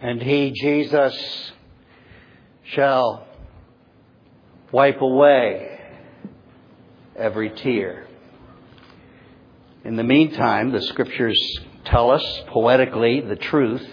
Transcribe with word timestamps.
and 0.00 0.22
he, 0.22 0.50
Jesus, 0.52 1.52
shall 2.64 3.26
wipe 4.72 5.00
away 5.00 5.78
every 7.16 7.50
tear. 7.50 8.06
In 9.84 9.96
the 9.96 10.04
meantime, 10.04 10.72
the 10.72 10.82
scriptures 10.82 11.38
tell 11.84 12.10
us 12.10 12.42
poetically 12.48 13.20
the 13.20 13.36
truth 13.36 13.86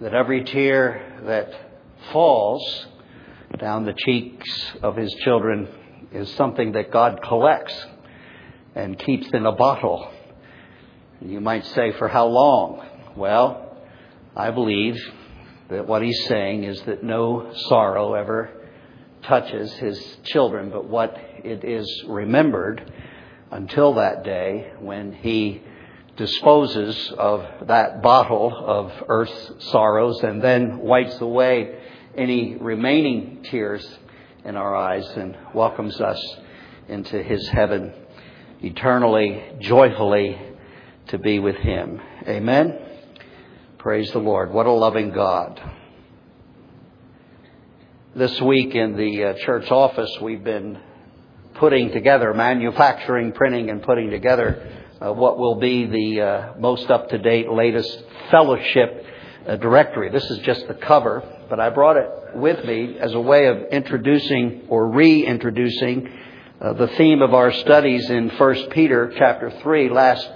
that 0.00 0.14
every 0.14 0.44
tear 0.44 1.20
that 1.24 1.52
falls 2.12 2.86
down 3.58 3.84
the 3.84 3.94
cheeks 3.94 4.48
of 4.82 4.96
his 4.96 5.12
children 5.24 5.68
is 6.12 6.32
something 6.34 6.72
that 6.72 6.90
God 6.90 7.20
collects 7.22 7.74
and 8.74 8.98
keeps 8.98 9.28
in 9.32 9.44
a 9.44 9.52
bottle. 9.52 10.10
You 11.20 11.40
might 11.40 11.66
say, 11.66 11.92
for 11.92 12.08
how 12.08 12.26
long? 12.26 12.86
Well, 13.16 13.67
I 14.38 14.52
believe 14.52 14.96
that 15.68 15.88
what 15.88 16.00
he's 16.00 16.26
saying 16.26 16.62
is 16.62 16.80
that 16.82 17.02
no 17.02 17.52
sorrow 17.68 18.14
ever 18.14 18.50
touches 19.24 19.72
his 19.74 20.00
children, 20.22 20.70
but 20.70 20.88
what 20.88 21.16
it 21.42 21.64
is 21.64 22.04
remembered 22.06 22.92
until 23.50 23.94
that 23.94 24.22
day 24.22 24.74
when 24.78 25.12
he 25.12 25.60
disposes 26.16 27.12
of 27.18 27.44
that 27.66 28.00
bottle 28.00 28.52
of 28.56 28.92
earth's 29.08 29.70
sorrows 29.70 30.22
and 30.22 30.40
then 30.40 30.78
wipes 30.78 31.20
away 31.20 31.76
any 32.16 32.54
remaining 32.54 33.42
tears 33.42 33.84
in 34.44 34.54
our 34.54 34.76
eyes 34.76 35.06
and 35.16 35.36
welcomes 35.52 36.00
us 36.00 36.36
into 36.88 37.20
his 37.24 37.48
heaven 37.48 37.92
eternally, 38.60 39.42
joyfully 39.58 40.40
to 41.08 41.18
be 41.18 41.40
with 41.40 41.56
him. 41.56 42.00
Amen. 42.28 42.84
Praise 43.78 44.10
the 44.10 44.18
Lord. 44.18 44.52
What 44.52 44.66
a 44.66 44.72
loving 44.72 45.12
God. 45.12 45.62
This 48.12 48.40
week 48.40 48.74
in 48.74 48.96
the 48.96 49.24
uh, 49.24 49.34
church 49.44 49.70
office, 49.70 50.10
we've 50.20 50.42
been 50.42 50.80
putting 51.54 51.92
together, 51.92 52.34
manufacturing, 52.34 53.30
printing, 53.30 53.70
and 53.70 53.80
putting 53.80 54.10
together 54.10 54.68
uh, 55.00 55.12
what 55.12 55.38
will 55.38 55.60
be 55.60 55.86
the 55.86 56.20
uh, 56.20 56.58
most 56.58 56.90
up 56.90 57.08
to 57.10 57.18
date, 57.18 57.48
latest 57.52 58.02
fellowship 58.32 59.06
uh, 59.46 59.54
directory. 59.54 60.10
This 60.10 60.28
is 60.28 60.38
just 60.38 60.66
the 60.66 60.74
cover, 60.74 61.22
but 61.48 61.60
I 61.60 61.70
brought 61.70 61.98
it 61.98 62.10
with 62.34 62.64
me 62.64 62.98
as 62.98 63.14
a 63.14 63.20
way 63.20 63.46
of 63.46 63.58
introducing 63.70 64.66
or 64.68 64.90
reintroducing 64.90 66.10
uh, 66.60 66.72
the 66.72 66.88
theme 66.88 67.22
of 67.22 67.32
our 67.32 67.52
studies 67.52 68.10
in 68.10 68.28
1 68.28 68.70
Peter 68.70 69.12
chapter 69.16 69.52
3 69.62 69.88
last 69.90 70.28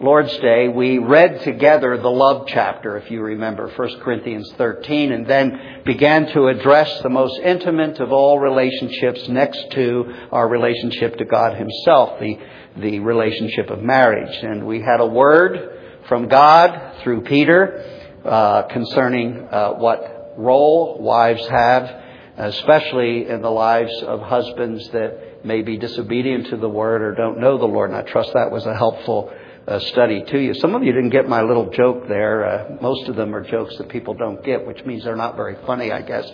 Lord's 0.00 0.36
Day, 0.38 0.66
we 0.66 0.98
read 0.98 1.42
together 1.42 1.96
the 1.96 2.10
love 2.10 2.48
chapter, 2.48 2.96
if 2.96 3.12
you 3.12 3.22
remember, 3.22 3.68
1 3.68 4.00
Corinthians 4.00 4.52
13, 4.58 5.12
and 5.12 5.24
then 5.24 5.82
began 5.84 6.26
to 6.32 6.48
address 6.48 7.00
the 7.02 7.08
most 7.08 7.38
intimate 7.38 8.00
of 8.00 8.10
all 8.10 8.40
relationships 8.40 9.28
next 9.28 9.70
to 9.70 10.12
our 10.32 10.48
relationship 10.48 11.16
to 11.18 11.24
God 11.24 11.56
Himself, 11.56 12.18
the, 12.18 12.40
the 12.76 12.98
relationship 12.98 13.70
of 13.70 13.82
marriage. 13.82 14.36
And 14.42 14.66
we 14.66 14.80
had 14.80 14.98
a 14.98 15.06
word 15.06 15.78
from 16.08 16.26
God 16.26 16.96
through 17.04 17.20
Peter 17.22 18.02
uh, 18.24 18.62
concerning 18.62 19.46
uh, 19.48 19.74
what 19.74 20.34
role 20.36 20.98
wives 20.98 21.46
have, 21.46 22.02
especially 22.36 23.28
in 23.28 23.42
the 23.42 23.50
lives 23.50 23.92
of 24.02 24.22
husbands 24.22 24.88
that 24.88 25.44
may 25.44 25.62
be 25.62 25.76
disobedient 25.76 26.48
to 26.48 26.56
the 26.56 26.68
word 26.68 27.00
or 27.00 27.14
don't 27.14 27.38
know 27.38 27.58
the 27.58 27.64
Lord. 27.64 27.90
And 27.90 27.98
I 27.98 28.02
trust 28.02 28.32
that 28.34 28.50
was 28.50 28.66
a 28.66 28.74
helpful 28.74 29.32
uh, 29.66 29.78
study 29.78 30.22
to 30.24 30.38
you. 30.38 30.54
Some 30.54 30.74
of 30.74 30.82
you 30.82 30.92
didn't 30.92 31.10
get 31.10 31.28
my 31.28 31.42
little 31.42 31.70
joke 31.70 32.06
there. 32.08 32.44
Uh, 32.44 32.76
most 32.82 33.08
of 33.08 33.16
them 33.16 33.34
are 33.34 33.42
jokes 33.42 33.76
that 33.78 33.88
people 33.88 34.14
don't 34.14 34.44
get, 34.44 34.66
which 34.66 34.84
means 34.84 35.04
they're 35.04 35.16
not 35.16 35.36
very 35.36 35.56
funny, 35.66 35.90
I 35.90 36.02
guess. 36.02 36.30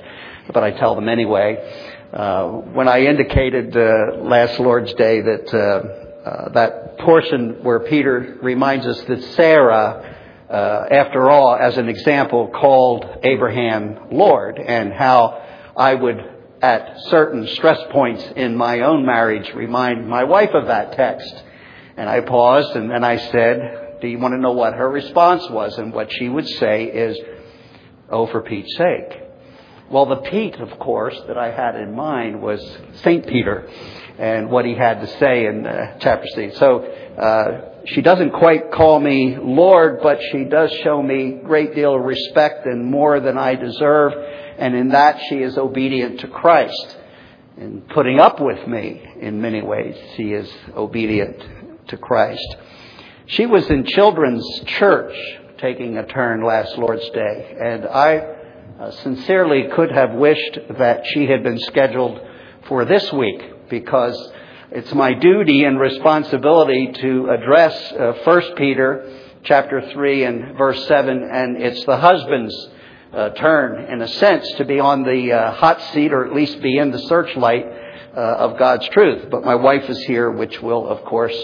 But 0.52 0.64
I 0.64 0.72
tell 0.72 0.94
them 0.94 1.08
anyway. 1.08 1.98
Uh, 2.12 2.48
when 2.48 2.88
I 2.88 3.02
indicated 3.04 3.76
uh, 3.76 4.16
last 4.22 4.58
Lord's 4.58 4.92
Day 4.94 5.20
that 5.20 5.54
uh, 5.54 6.28
uh, 6.28 6.48
that 6.50 6.98
portion 6.98 7.62
where 7.62 7.80
Peter 7.80 8.38
reminds 8.42 8.84
us 8.86 9.00
that 9.04 9.22
Sarah, 9.34 10.16
after 10.50 11.30
all, 11.30 11.54
as 11.54 11.78
an 11.78 11.88
example, 11.88 12.48
called 12.48 13.06
Abraham 13.22 14.08
Lord, 14.10 14.58
and 14.58 14.92
how 14.92 15.70
I 15.76 15.94
would 15.94 16.18
at 16.60 16.98
certain 17.08 17.46
stress 17.46 17.78
points 17.90 18.22
in 18.36 18.56
my 18.56 18.80
own 18.80 19.06
marriage 19.06 19.50
remind 19.54 20.08
my 20.08 20.24
wife 20.24 20.50
of 20.52 20.66
that 20.66 20.92
text 20.92 21.42
and 21.96 22.08
I 22.08 22.20
paused 22.20 22.76
and 22.76 22.90
then 22.90 23.04
I 23.04 23.16
said, 23.16 23.98
Do 24.00 24.08
you 24.08 24.18
want 24.18 24.34
to 24.34 24.38
know 24.38 24.52
what 24.52 24.74
her 24.74 24.88
response 24.88 25.48
was? 25.50 25.76
And 25.78 25.92
what 25.92 26.12
she 26.12 26.28
would 26.28 26.48
say 26.48 26.84
is, 26.84 27.18
Oh, 28.10 28.26
for 28.26 28.42
Pete's 28.42 28.76
sake. 28.76 29.22
Well, 29.90 30.06
the 30.06 30.16
Pete, 30.16 30.56
of 30.56 30.78
course, 30.78 31.20
that 31.26 31.36
I 31.36 31.50
had 31.50 31.74
in 31.74 31.94
mind 31.96 32.40
was 32.40 32.60
St. 33.02 33.26
Peter 33.26 33.68
and 34.18 34.50
what 34.50 34.64
he 34.64 34.74
had 34.74 35.00
to 35.00 35.06
say 35.18 35.46
in 35.46 35.66
uh, 35.66 35.96
chapter 36.00 36.26
6. 36.28 36.58
So, 36.58 36.84
uh, 36.84 37.70
she 37.86 38.02
doesn't 38.02 38.30
quite 38.30 38.72
call 38.72 39.00
me 39.00 39.36
Lord, 39.40 40.00
but 40.02 40.20
she 40.30 40.44
does 40.44 40.70
show 40.84 41.02
me 41.02 41.40
great 41.44 41.74
deal 41.74 41.94
of 41.94 42.02
respect 42.02 42.66
and 42.66 42.84
more 42.84 43.20
than 43.20 43.38
I 43.38 43.54
deserve. 43.54 44.12
And 44.58 44.74
in 44.74 44.90
that, 44.90 45.20
she 45.28 45.36
is 45.36 45.56
obedient 45.56 46.20
to 46.20 46.28
Christ. 46.28 46.98
In 47.56 47.82
putting 47.82 48.20
up 48.20 48.40
with 48.40 48.66
me 48.66 49.02
in 49.20 49.40
many 49.40 49.62
ways, 49.62 49.96
she 50.16 50.32
is 50.32 50.50
obedient 50.76 51.42
to 51.90 51.96
Christ. 51.96 52.56
She 53.26 53.46
was 53.46 53.68
in 53.70 53.84
children's 53.84 54.44
church 54.66 55.14
taking 55.58 55.98
a 55.98 56.06
turn 56.06 56.42
last 56.42 56.76
Lord's 56.78 57.08
Day, 57.10 57.56
and 57.60 57.86
I 57.86 58.16
uh, 58.80 58.90
sincerely 59.02 59.68
could 59.76 59.92
have 59.92 60.14
wished 60.14 60.58
that 60.78 61.02
she 61.12 61.26
had 61.26 61.42
been 61.42 61.58
scheduled 61.60 62.20
for 62.66 62.84
this 62.84 63.12
week 63.12 63.68
because 63.68 64.16
it's 64.72 64.92
my 64.94 65.12
duty 65.12 65.64
and 65.64 65.78
responsibility 65.78 66.92
to 66.92 67.28
address 67.30 67.92
uh, 67.92 68.14
1 68.24 68.42
Peter 68.56 69.20
chapter 69.42 69.90
3 69.92 70.24
and 70.24 70.56
verse 70.56 70.86
7, 70.86 71.28
and 71.32 71.62
it's 71.62 71.84
the 71.84 71.96
husband's 71.96 72.68
uh, 73.12 73.30
turn, 73.30 73.84
in 73.92 74.02
a 74.02 74.08
sense, 74.08 74.48
to 74.56 74.64
be 74.64 74.78
on 74.78 75.02
the 75.02 75.32
uh, 75.32 75.52
hot 75.52 75.80
seat 75.92 76.12
or 76.12 76.24
at 76.24 76.32
least 76.32 76.60
be 76.62 76.78
in 76.78 76.90
the 76.90 76.98
searchlight 77.00 77.66
uh, 78.16 78.20
of 78.20 78.58
God's 78.58 78.88
truth. 78.88 79.28
But 79.30 79.44
my 79.44 79.56
wife 79.56 79.88
is 79.88 79.98
here, 80.04 80.30
which 80.30 80.60
will, 80.62 80.86
of 80.86 81.04
course, 81.04 81.36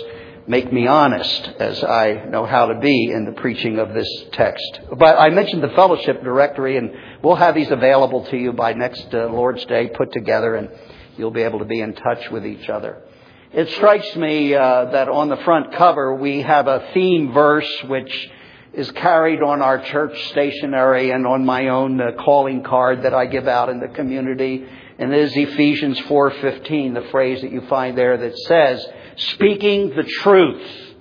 make 0.48 0.72
me 0.72 0.86
honest 0.86 1.48
as 1.58 1.82
I 1.82 2.24
know 2.28 2.46
how 2.46 2.66
to 2.66 2.78
be 2.78 3.10
in 3.10 3.24
the 3.24 3.32
preaching 3.32 3.78
of 3.78 3.94
this 3.94 4.08
text. 4.32 4.80
But 4.96 5.18
I 5.18 5.30
mentioned 5.30 5.62
the 5.62 5.70
fellowship 5.70 6.22
directory, 6.22 6.76
and 6.76 6.92
we'll 7.22 7.34
have 7.36 7.54
these 7.54 7.70
available 7.70 8.24
to 8.26 8.36
you 8.36 8.52
by 8.52 8.72
next 8.72 9.06
uh, 9.12 9.26
Lord's 9.26 9.64
Day 9.66 9.88
put 9.88 10.12
together, 10.12 10.54
and 10.54 10.70
you'll 11.16 11.30
be 11.30 11.42
able 11.42 11.58
to 11.58 11.64
be 11.64 11.80
in 11.80 11.94
touch 11.94 12.30
with 12.30 12.46
each 12.46 12.68
other. 12.68 13.02
It 13.52 13.70
strikes 13.70 14.14
me 14.16 14.54
uh, 14.54 14.86
that 14.86 15.08
on 15.08 15.28
the 15.28 15.36
front 15.38 15.72
cover 15.74 16.14
we 16.14 16.42
have 16.42 16.66
a 16.66 16.90
theme 16.92 17.32
verse 17.32 17.68
which 17.86 18.30
is 18.74 18.90
carried 18.92 19.42
on 19.42 19.62
our 19.62 19.80
church 19.80 20.14
stationery 20.28 21.10
and 21.10 21.26
on 21.26 21.46
my 21.46 21.68
own 21.68 21.98
uh, 22.00 22.12
calling 22.22 22.62
card 22.62 23.02
that 23.02 23.14
I 23.14 23.24
give 23.24 23.48
out 23.48 23.70
in 23.70 23.80
the 23.80 23.88
community. 23.88 24.66
And 24.98 25.12
it 25.12 25.18
is 25.20 25.36
Ephesians 25.36 25.98
4:15, 26.00 26.94
the 26.94 27.08
phrase 27.10 27.40
that 27.40 27.50
you 27.50 27.62
find 27.62 27.96
there 27.96 28.16
that 28.16 28.36
says, 28.40 28.86
speaking 29.16 29.90
the 29.90 30.04
truth 30.04 30.96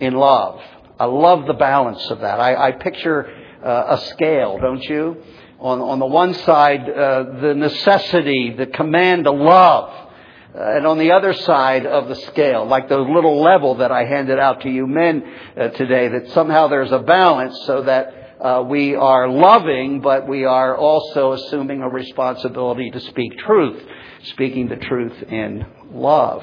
in 0.00 0.14
love. 0.14 0.60
I 0.98 1.06
love 1.06 1.46
the 1.46 1.54
balance 1.54 2.04
of 2.10 2.20
that. 2.20 2.40
I, 2.40 2.68
I 2.68 2.72
picture 2.72 3.26
uh, 3.64 3.96
a 3.96 3.98
scale, 4.08 4.58
don't 4.60 4.82
you? 4.82 5.22
On, 5.58 5.80
on 5.80 5.98
the 5.98 6.06
one 6.06 6.34
side, 6.34 6.88
uh, 6.88 7.24
the 7.40 7.54
necessity, 7.54 8.54
the 8.56 8.66
command 8.66 9.24
to 9.24 9.30
love. 9.30 10.08
Uh, 10.54 10.76
and 10.76 10.86
on 10.86 10.98
the 10.98 11.12
other 11.12 11.32
side 11.32 11.86
of 11.86 12.08
the 12.08 12.14
scale, 12.14 12.66
like 12.66 12.88
the 12.88 12.98
little 12.98 13.40
level 13.42 13.76
that 13.76 13.92
I 13.92 14.04
handed 14.04 14.38
out 14.38 14.62
to 14.62 14.70
you 14.70 14.86
men 14.86 15.22
uh, 15.56 15.68
today, 15.68 16.08
that 16.08 16.30
somehow 16.32 16.68
there's 16.68 16.92
a 16.92 16.98
balance 16.98 17.56
so 17.66 17.82
that 17.82 18.36
uh, 18.40 18.62
we 18.62 18.94
are 18.94 19.28
loving, 19.28 20.00
but 20.00 20.26
we 20.26 20.44
are 20.44 20.76
also 20.76 21.32
assuming 21.32 21.82
a 21.82 21.88
responsibility 21.88 22.90
to 22.90 23.00
speak 23.00 23.38
truth, 23.38 23.82
speaking 24.24 24.68
the 24.68 24.76
truth 24.76 25.22
in 25.30 25.66
love. 25.92 26.42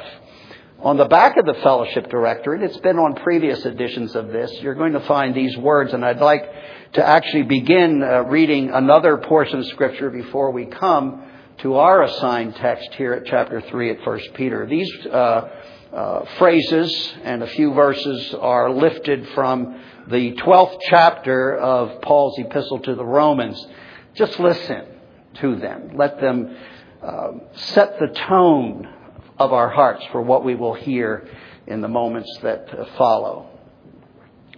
On 0.79 0.95
the 0.95 1.05
back 1.05 1.37
of 1.37 1.45
the 1.47 1.55
fellowship 1.55 2.07
directory, 2.07 2.63
it's 2.63 2.77
been 2.77 2.99
on 2.99 3.15
previous 3.15 3.65
editions 3.65 4.15
of 4.15 4.27
this, 4.27 4.51
you're 4.61 4.75
going 4.75 4.93
to 4.93 4.99
find 5.01 5.33
these 5.33 5.57
words, 5.57 5.91
and 5.91 6.05
I'd 6.05 6.19
like 6.19 6.43
to 6.93 7.03
actually 7.03 7.43
begin 7.43 8.03
uh, 8.03 8.25
reading 8.25 8.69
another 8.69 9.17
portion 9.17 9.57
of 9.57 9.65
Scripture 9.65 10.11
before 10.11 10.51
we 10.51 10.65
come 10.67 11.23
to 11.63 11.77
our 11.77 12.03
assigned 12.03 12.57
text 12.57 12.93
here 12.93 13.13
at 13.13 13.25
chapter 13.25 13.59
3 13.59 13.89
at 13.89 14.05
1 14.05 14.19
Peter. 14.35 14.67
These 14.67 14.91
uh, 15.07 15.49
uh, 15.91 16.25
phrases 16.37 17.13
and 17.23 17.41
a 17.41 17.47
few 17.47 17.73
verses 17.73 18.35
are 18.35 18.69
lifted 18.69 19.27
from 19.29 19.81
the 20.09 20.33
12th 20.33 20.77
chapter 20.91 21.57
of 21.57 22.03
Paul's 22.03 22.37
epistle 22.37 22.81
to 22.81 22.93
the 22.93 23.05
Romans. 23.05 23.65
Just 24.13 24.39
listen 24.39 24.85
to 25.41 25.55
them. 25.55 25.93
Let 25.95 26.21
them 26.21 26.55
uh, 27.01 27.31
set 27.55 27.97
the 27.99 28.09
tone 28.27 28.93
of 29.39 29.53
our 29.53 29.69
hearts 29.69 30.03
for 30.11 30.21
what 30.21 30.43
we 30.43 30.55
will 30.55 30.73
hear 30.73 31.27
in 31.67 31.81
the 31.81 31.87
moments 31.87 32.37
that 32.41 32.67
follow. 32.97 33.49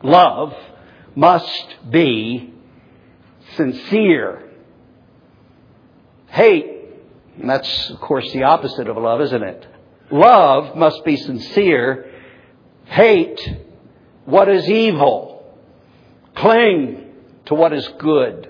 Love 0.04 0.54
must 1.16 1.76
be 1.90 2.54
sincere. 3.56 4.50
Hate, 6.28 6.66
and 7.40 7.50
that's, 7.50 7.90
of 7.90 8.00
course, 8.00 8.32
the 8.32 8.44
opposite 8.44 8.88
of 8.88 8.98
love, 8.98 9.22
isn't 9.22 9.44
it? 9.44 9.68
Love 10.12 10.76
must 10.76 11.04
be 11.04 11.18
sincere. 11.18 12.12
Hate 12.86 13.40
what 14.26 14.48
is 14.48 14.70
evil. 14.70 15.44
Cling 16.36 17.12
to 17.46 17.56
what 17.56 17.74
is 17.74 17.88
good. 18.00 18.48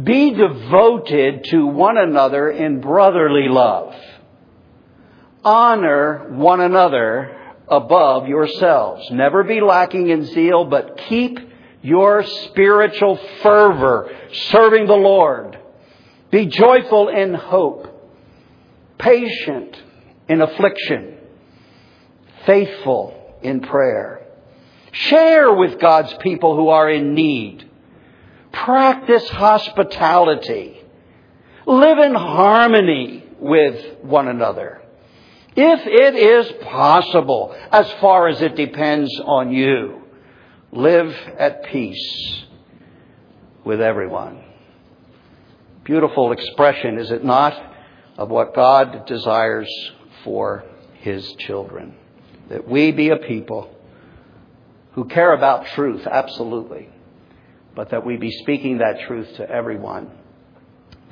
Be 0.00 0.32
devoted 0.32 1.44
to 1.44 1.66
one 1.66 1.96
another 1.96 2.50
in 2.50 2.80
brotherly 2.80 3.48
love. 3.48 3.94
Honor 5.46 6.26
one 6.30 6.60
another 6.60 7.54
above 7.68 8.26
yourselves. 8.26 9.08
Never 9.12 9.44
be 9.44 9.60
lacking 9.60 10.08
in 10.08 10.24
zeal, 10.24 10.64
but 10.64 10.98
keep 11.08 11.38
your 11.82 12.24
spiritual 12.24 13.16
fervor 13.44 14.10
serving 14.50 14.88
the 14.88 14.96
Lord. 14.96 15.56
Be 16.32 16.46
joyful 16.46 17.10
in 17.10 17.32
hope, 17.32 17.86
patient 18.98 19.80
in 20.28 20.42
affliction, 20.42 21.16
faithful 22.44 23.36
in 23.40 23.60
prayer. 23.60 24.26
Share 24.90 25.54
with 25.54 25.78
God's 25.78 26.12
people 26.14 26.56
who 26.56 26.70
are 26.70 26.90
in 26.90 27.14
need. 27.14 27.70
Practice 28.50 29.28
hospitality. 29.28 30.82
Live 31.66 31.98
in 31.98 32.14
harmony 32.16 33.22
with 33.38 34.02
one 34.02 34.26
another. 34.26 34.82
If 35.56 35.86
it 35.86 36.14
is 36.14 36.52
possible, 36.64 37.56
as 37.72 37.90
far 37.94 38.28
as 38.28 38.42
it 38.42 38.56
depends 38.56 39.10
on 39.24 39.52
you, 39.52 40.02
live 40.70 41.14
at 41.38 41.64
peace 41.64 42.44
with 43.64 43.80
everyone. 43.80 44.44
Beautiful 45.84 46.32
expression, 46.32 46.98
is 46.98 47.10
it 47.10 47.24
not, 47.24 47.54
of 48.18 48.28
what 48.28 48.54
God 48.54 49.06
desires 49.06 49.70
for 50.24 50.64
His 51.00 51.32
children. 51.46 51.94
That 52.50 52.68
we 52.68 52.92
be 52.92 53.08
a 53.08 53.16
people 53.16 53.74
who 54.92 55.06
care 55.06 55.32
about 55.32 55.66
truth, 55.68 56.06
absolutely, 56.06 56.90
but 57.74 57.90
that 57.90 58.04
we 58.04 58.18
be 58.18 58.30
speaking 58.30 58.78
that 58.78 59.06
truth 59.06 59.36
to 59.36 59.48
everyone 59.48 60.10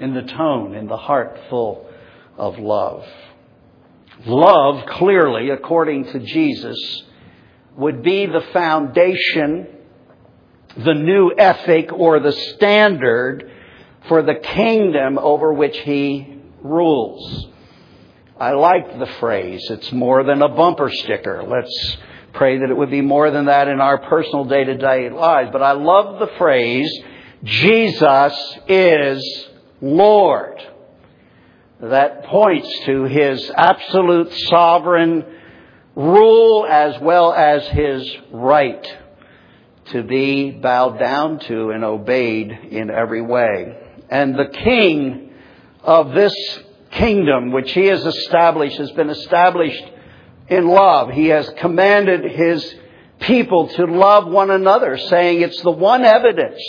in 0.01 0.13
the 0.13 0.23
tone, 0.23 0.75
in 0.75 0.87
the 0.87 0.97
heart 0.99 1.39
full 1.49 1.89
of 2.37 2.59
love. 2.59 3.07
Love, 4.27 4.87
clearly, 4.87 5.51
according 5.51 6.05
to 6.07 6.19
Jesus, 6.21 6.77
would 7.77 8.03
be 8.03 8.27
the 8.27 8.45
foundation, 8.53 9.67
the 10.77 10.95
new 10.95 11.33
ethic, 11.37 11.93
or 11.93 12.21
the 12.21 12.33
standard 12.33 13.51
for 14.09 14.23
the 14.23 14.35
kingdom 14.35 15.19
over 15.19 15.53
which 15.53 15.77
he 15.79 16.41
rules. 16.63 17.49
I 18.39 18.53
like 18.53 18.99
the 18.99 19.07
phrase, 19.21 19.63
it's 19.71 19.93
more 19.93 20.25
than 20.25 20.43
a 20.43 20.49
bumper 20.49 20.91
sticker. 20.91 21.45
Let's 21.47 21.97
pray 22.33 22.59
that 22.59 22.71
it 22.71 22.77
would 22.77 22.91
be 22.91 23.01
more 23.01 23.31
than 23.31 23.47
that 23.47 23.69
in 23.69 23.81
our 23.81 23.99
personal 23.99 24.45
day 24.45 24.65
to 24.65 24.77
day 24.77 25.09
lives. 25.11 25.51
But 25.53 25.63
I 25.63 25.73
love 25.73 26.19
the 26.19 26.37
phrase, 26.37 26.91
Jesus 27.45 28.59
is 28.69 29.49
Lord. 29.81 30.61
That 31.81 32.25
points 32.25 32.69
to 32.87 33.05
his 33.05 33.51
absolute 33.57 34.33
sovereign 34.49 35.25
rule 35.97 36.67
as 36.69 37.01
well 37.01 37.33
as 37.33 37.67
his 37.69 38.17
right 38.31 38.99
to 39.87 40.03
be 40.03 40.51
bowed 40.51 40.99
down 40.99 41.41
to 41.41 41.71
and 41.71 41.85
obeyed 41.85 42.51
in 42.71 42.91
every 42.91 43.23
way. 43.23 43.77
And 44.09 44.35
the 44.35 44.49
king 44.49 45.33
of 45.83 46.13
this 46.13 46.35
kingdom, 46.93 47.53
which 47.53 47.73
he 47.73 47.87
has 47.87 48.05
established, 48.05 48.79
has 48.79 48.93
been 48.93 49.11
established 49.11 49.85
in 50.49 50.69
love. 50.69 51.11
He 51.11 51.29
has 51.29 51.49
commanded 51.59 52.25
his 52.31 52.75
people 53.21 53.69
to 53.69 53.85
love 53.85 54.27
one 54.27 54.51
another, 54.51 54.97
saying 54.97 55.41
it's 55.41 55.61
the 55.63 55.71
one 55.71 56.05
evidence 56.05 56.61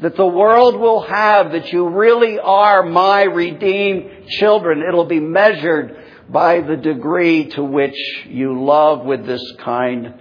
that 0.00 0.16
the 0.16 0.26
world 0.26 0.76
will 0.76 1.02
have 1.02 1.52
that 1.52 1.72
you 1.72 1.88
really 1.88 2.38
are 2.38 2.82
my 2.82 3.22
redeemed 3.22 4.28
children. 4.28 4.82
It'll 4.86 5.04
be 5.04 5.20
measured 5.20 5.96
by 6.28 6.60
the 6.60 6.76
degree 6.76 7.46
to 7.50 7.62
which 7.62 7.96
you 8.26 8.64
love 8.64 9.04
with 9.04 9.26
this 9.26 9.42
kind 9.60 10.14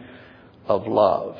of 0.68 0.88
love. 0.88 1.38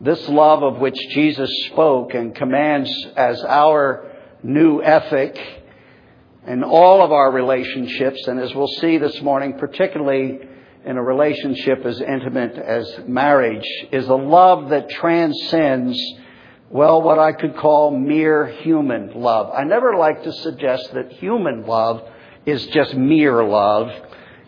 This 0.00 0.28
love 0.28 0.62
of 0.62 0.78
which 0.78 0.96
Jesus 1.10 1.50
spoke 1.66 2.14
and 2.14 2.34
commands 2.34 2.90
as 3.16 3.42
our 3.44 4.10
new 4.42 4.82
ethic 4.82 5.38
in 6.46 6.62
all 6.62 7.02
of 7.02 7.12
our 7.12 7.30
relationships, 7.32 8.26
and 8.26 8.38
as 8.38 8.54
we'll 8.54 8.66
see 8.66 8.98
this 8.98 9.22
morning, 9.22 9.56
particularly 9.58 10.40
in 10.84 10.96
a 10.96 11.02
relationship 11.02 11.84
as 11.84 12.00
intimate 12.00 12.56
as 12.56 13.00
marriage, 13.06 13.66
is 13.90 14.06
a 14.06 14.14
love 14.14 14.70
that 14.70 14.90
transcends, 14.90 15.98
well, 16.68 17.00
what 17.00 17.18
I 17.18 17.32
could 17.32 17.56
call 17.56 17.90
mere 17.90 18.46
human 18.46 19.12
love. 19.14 19.52
I 19.54 19.64
never 19.64 19.96
like 19.96 20.24
to 20.24 20.32
suggest 20.32 20.92
that 20.94 21.12
human 21.12 21.66
love 21.66 22.02
is 22.44 22.66
just 22.66 22.94
mere 22.94 23.42
love. 23.42 23.90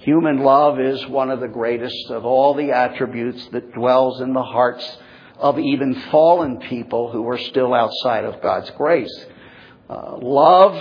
Human 0.00 0.40
love 0.40 0.78
is 0.78 1.06
one 1.06 1.30
of 1.30 1.40
the 1.40 1.48
greatest 1.48 2.10
of 2.10 2.24
all 2.24 2.54
the 2.54 2.72
attributes 2.72 3.48
that 3.48 3.72
dwells 3.72 4.20
in 4.20 4.34
the 4.34 4.42
hearts 4.42 4.98
of 5.38 5.58
even 5.58 5.94
fallen 6.10 6.60
people 6.60 7.10
who 7.10 7.26
are 7.28 7.38
still 7.38 7.74
outside 7.74 8.24
of 8.24 8.42
God's 8.42 8.70
grace. 8.70 9.26
Uh, 9.88 10.16
love 10.20 10.76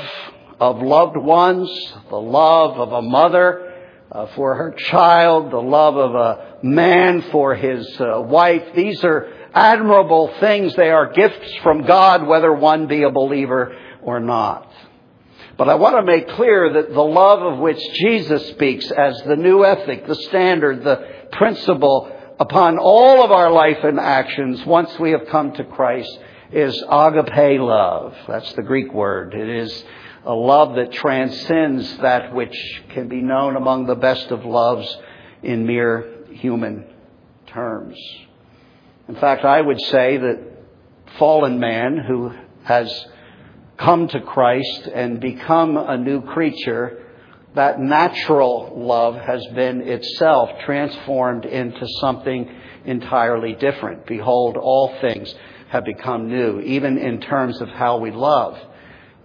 of 0.60 0.82
loved 0.82 1.18
ones, 1.18 1.70
the 2.10 2.20
love 2.20 2.78
of 2.80 2.92
a 2.92 3.02
mother 3.02 3.65
uh, 4.12 4.28
for 4.36 4.56
her 4.56 4.72
child, 4.72 5.52
the 5.52 5.62
love 5.62 5.98
of 5.98 6.16
a 6.16 6.58
man 6.64 7.22
for 7.32 7.56
his 7.56 7.88
uh, 8.00 8.22
wife. 8.22 8.64
These 8.76 9.04
are 9.04 9.32
admirable 9.54 10.34
things. 10.40 10.76
They 10.76 10.92
are 10.92 11.12
gifts 11.12 11.56
from 11.64 11.86
God, 11.86 12.28
whether 12.28 12.54
one 12.54 12.88
be 12.88 13.04
a 13.04 13.10
believer 13.10 13.76
or 14.02 14.20
not. 14.20 14.72
But 15.58 15.70
I 15.70 15.76
want 15.76 15.96
to 15.96 16.04
make 16.04 16.30
clear 16.30 16.74
that 16.74 16.94
the 16.94 17.02
love 17.02 17.42
of 17.42 17.60
which 17.60 17.80
Jesus 17.94 18.50
speaks 18.50 18.92
as 18.92 19.18
the 19.26 19.38
new 19.38 19.64
ethic, 19.64 20.06
the 20.06 20.16
standard, 20.16 20.84
the 20.84 21.28
principle 21.32 22.12
upon 22.40 22.78
all 22.78 23.24
of 23.24 23.32
our 23.32 23.52
life 23.52 23.84
and 23.84 24.00
actions 24.00 24.66
once 24.66 25.00
we 25.00 25.12
have 25.12 25.28
come 25.28 25.54
to 25.54 25.64
Christ 25.64 26.20
is 26.52 26.76
agape 26.90 27.60
love. 27.62 28.14
That's 28.28 28.52
the 28.54 28.64
Greek 28.64 28.94
word. 28.94 29.34
It 29.34 29.50
is 29.50 29.84
a 30.26 30.34
love 30.34 30.76
that 30.76 30.92
transcends 30.92 31.98
that 32.00 32.34
which 32.34 32.58
can 32.90 33.08
be 33.08 33.22
known 33.22 33.56
among 33.56 33.86
the 33.86 33.96
best 33.96 34.32
of 34.32 34.44
loves 34.44 34.98
in 35.44 35.66
mere 35.66 36.26
human 36.32 36.86
terms. 37.48 37.98
In 39.08 39.16
fact, 39.16 39.46
I 39.46 39.62
would 39.62 39.80
say 39.82 40.18
that 40.18 40.40
fallen 41.20 41.60
man 41.60 41.98
who 41.98 42.34
has 42.64 43.06
come 43.78 44.08
to 44.08 44.20
Christ 44.20 44.88
and 44.94 45.20
become 45.20 45.78
a 45.78 45.98
new 45.98 46.22
creature, 46.22 47.04
that 47.54 47.80
natural 47.80 48.74
love 48.76 49.16
has 49.16 49.46
been 49.54 49.82
itself 49.82 50.50
transformed 50.66 51.46
into 51.46 51.88
something 52.00 52.50
entirely 52.86 53.54
different. 53.54 54.08
Behold, 54.08 54.58
all 54.58 54.98
things 55.02 55.34
have 55.70 55.86
become 55.86 56.28
new, 56.28 56.60
even 56.62 56.98
in 56.98 57.22
terms 57.22 57.62
of 57.62 57.70
how 57.70 57.98
we 57.98 58.12
love. 58.12 58.58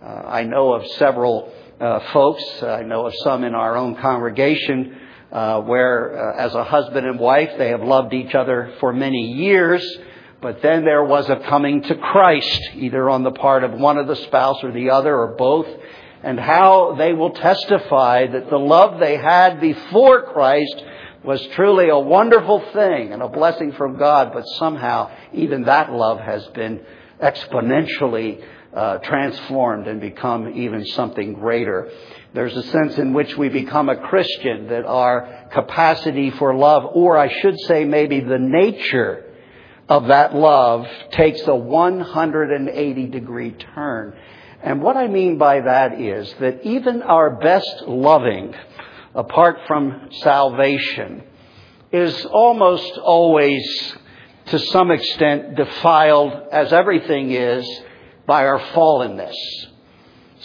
Uh, 0.02 0.07
I 0.07 0.45
know 0.45 0.73
of 0.73 0.87
several 0.92 1.52
uh, 1.78 2.00
folks, 2.14 2.42
I 2.62 2.83
know 2.85 3.04
of 3.04 3.12
some 3.23 3.45
in 3.45 3.54
our 3.54 3.76
own 3.76 3.97
congregation, 3.97 4.99
uh, 5.30 5.61
where 5.61 6.33
uh, 6.33 6.42
as 6.42 6.54
a 6.54 6.64
husband 6.64 7.07
and 7.07 7.19
wife 7.21 7.50
they 7.59 7.69
have 7.69 7.83
loved 7.83 8.14
each 8.14 8.35
other 8.35 8.73
for 8.80 8.95
many 8.95 9.33
years, 9.33 9.85
but 10.40 10.62
then 10.62 10.87
there 10.87 11.04
was 11.04 11.28
a 11.28 11.37
coming 11.37 11.83
to 11.83 11.95
Christ, 11.97 12.71
either 12.76 13.11
on 13.11 13.25
the 13.25 13.30
part 13.30 13.62
of 13.62 13.73
one 13.73 13.99
of 13.99 14.07
the 14.07 14.16
spouse 14.16 14.64
or 14.64 14.73
the 14.73 14.88
other 14.88 15.14
or 15.14 15.35
both, 15.37 15.66
and 16.23 16.40
how 16.40 16.95
they 16.97 17.12
will 17.12 17.33
testify 17.33 18.26
that 18.26 18.49
the 18.49 18.59
love 18.59 19.00
they 19.00 19.19
had 19.19 19.61
before 19.61 20.33
Christ 20.33 20.83
was 21.25 21.47
truly 21.49 21.90
a 21.90 21.99
wonderful 21.99 22.61
thing 22.73 23.12
and 23.12 23.21
a 23.21 23.28
blessing 23.28 23.73
from 23.73 23.99
God, 23.99 24.30
but 24.33 24.45
somehow 24.59 25.11
even 25.35 25.64
that 25.64 25.92
love 25.92 26.21
has 26.21 26.47
been 26.54 26.80
exponentially 27.23 28.42
uh, 28.75 28.99
transformed 28.99 29.87
and 29.89 30.00
become 30.00 30.53
even 30.55 30.87
something 30.87 31.35
greater. 31.35 31.91
There's 32.33 32.57
a 32.57 32.62
sense 32.62 32.99
in 32.99 33.12
which 33.12 33.37
we 33.37 33.49
become 33.49 33.89
a 33.89 33.97
Christian 33.97 34.69
that 34.69 34.85
our 34.85 35.49
capacity 35.53 36.31
for 36.31 36.55
love, 36.55 36.85
or 36.95 37.17
I 37.17 37.41
should 37.41 37.59
say 37.67 37.85
maybe 37.85 38.21
the 38.21 38.39
nature 38.39 39.25
of 39.89 40.07
that 40.07 40.35
love 40.35 40.87
takes 41.11 41.41
a 41.49 41.55
180 41.55 43.07
degree 43.07 43.50
turn. 43.50 44.17
And 44.62 44.83
what 44.83 44.97
I 44.97 45.09
mean 45.09 45.39
by 45.39 45.62
that 45.62 46.00
is 46.00 46.33
that 46.39 46.62
even 46.65 47.03
our 47.03 47.37
best 47.41 47.83
loving, 47.89 48.55
apart 49.15 49.59
from 49.67 50.11
salvation, 50.21 51.25
is 51.91 52.25
almost 52.27 52.99
always 52.99 53.97
to 54.47 54.59
some 54.59 54.91
extent 54.91 55.57
defiled, 55.57 56.33
as 56.53 56.73
everything 56.73 57.33
is, 57.33 57.67
by 58.31 58.47
our 58.47 58.61
fallenness. 58.77 59.35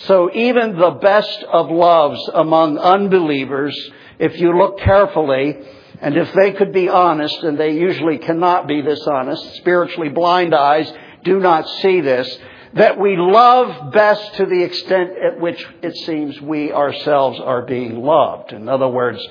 So 0.08 0.32
even 0.34 0.76
the 0.76 0.98
best 1.00 1.44
of 1.44 1.70
loves 1.70 2.20
among 2.34 2.80
unbelievers, 2.80 3.78
if 4.18 4.40
you 4.40 4.58
look 4.58 4.80
carefully, 4.80 5.56
and 6.02 6.18
if 6.18 6.34
they 6.34 6.54
could 6.54 6.74
be 6.74 6.90
honest, 6.90 7.44
and 7.44 7.60
they 7.60 7.74
usually 7.74 8.18
cannot 8.18 8.68
be 8.68 8.82
this 8.82 9.06
honest, 9.06 9.58
spiritually 9.58 10.10
blind 10.10 10.56
eyes 10.56 10.92
do 11.24 11.40
not 11.40 11.70
see 11.84 12.02
this, 12.02 12.28
that 12.74 13.00
we 13.00 13.18
love 13.18 13.94
best 13.94 14.34
to 14.38 14.48
the 14.48 14.64
extent 14.64 15.12
at 15.24 15.40
which 15.40 15.64
it 15.84 15.96
seems 16.08 16.42
we 16.42 16.74
ourselves 16.74 17.40
are 17.40 17.68
being 17.68 18.02
loved. 18.02 18.52
In 18.52 18.68
other 18.68 18.88
words, 18.88 19.24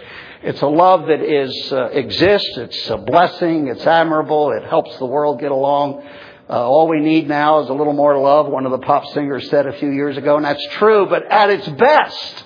it's 0.45 0.63
a 0.63 0.69
love 0.69 1.09
that 1.09 1.23
is 1.23 1.73
uh, 1.73 1.87
exists. 1.87 2.57
It's 2.57 2.89
a 2.89 2.99
blessing. 2.99 3.67
It's 3.67 3.85
admirable. 3.85 4.53
It 4.53 4.65
helps 4.69 4.97
the 4.99 5.07
world 5.07 5.41
get 5.41 5.51
along. 5.51 6.07
Uh, 6.49 6.53
all 6.53 6.89
we 6.89 7.01
need 7.01 7.27
now 7.27 7.61
is 7.61 7.71
a 7.71 7.73
little 7.73 7.95
more 7.95 8.19
love. 8.19 8.47
One 8.47 8.67
of 8.67 8.73
the 8.73 8.79
pop 8.79 9.07
singers 9.15 9.49
said 9.49 9.67
a 9.67 9.79
few 9.79 9.91
years 9.91 10.19
ago, 10.19 10.37
and 10.37 10.45
that's 10.45 10.67
true. 10.73 11.07
But 11.09 11.25
at 11.31 11.49
its 11.49 11.67
best, 11.67 12.45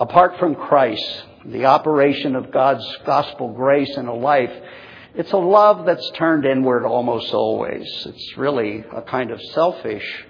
apart 0.00 0.38
from 0.38 0.54
Christ, 0.54 1.24
the 1.44 1.66
operation 1.66 2.36
of 2.36 2.50
God's 2.50 2.86
gospel 3.04 3.52
grace 3.52 3.94
in 3.98 4.06
a 4.06 4.14
life, 4.14 4.52
it's 5.14 5.32
a 5.32 5.36
love 5.36 5.84
that's 5.84 6.10
turned 6.12 6.46
inward 6.46 6.86
almost 6.86 7.34
always. 7.34 7.86
It's 8.06 8.38
really 8.38 8.82
a 8.94 9.02
kind 9.02 9.30
of 9.30 9.42
selfish 9.52 10.24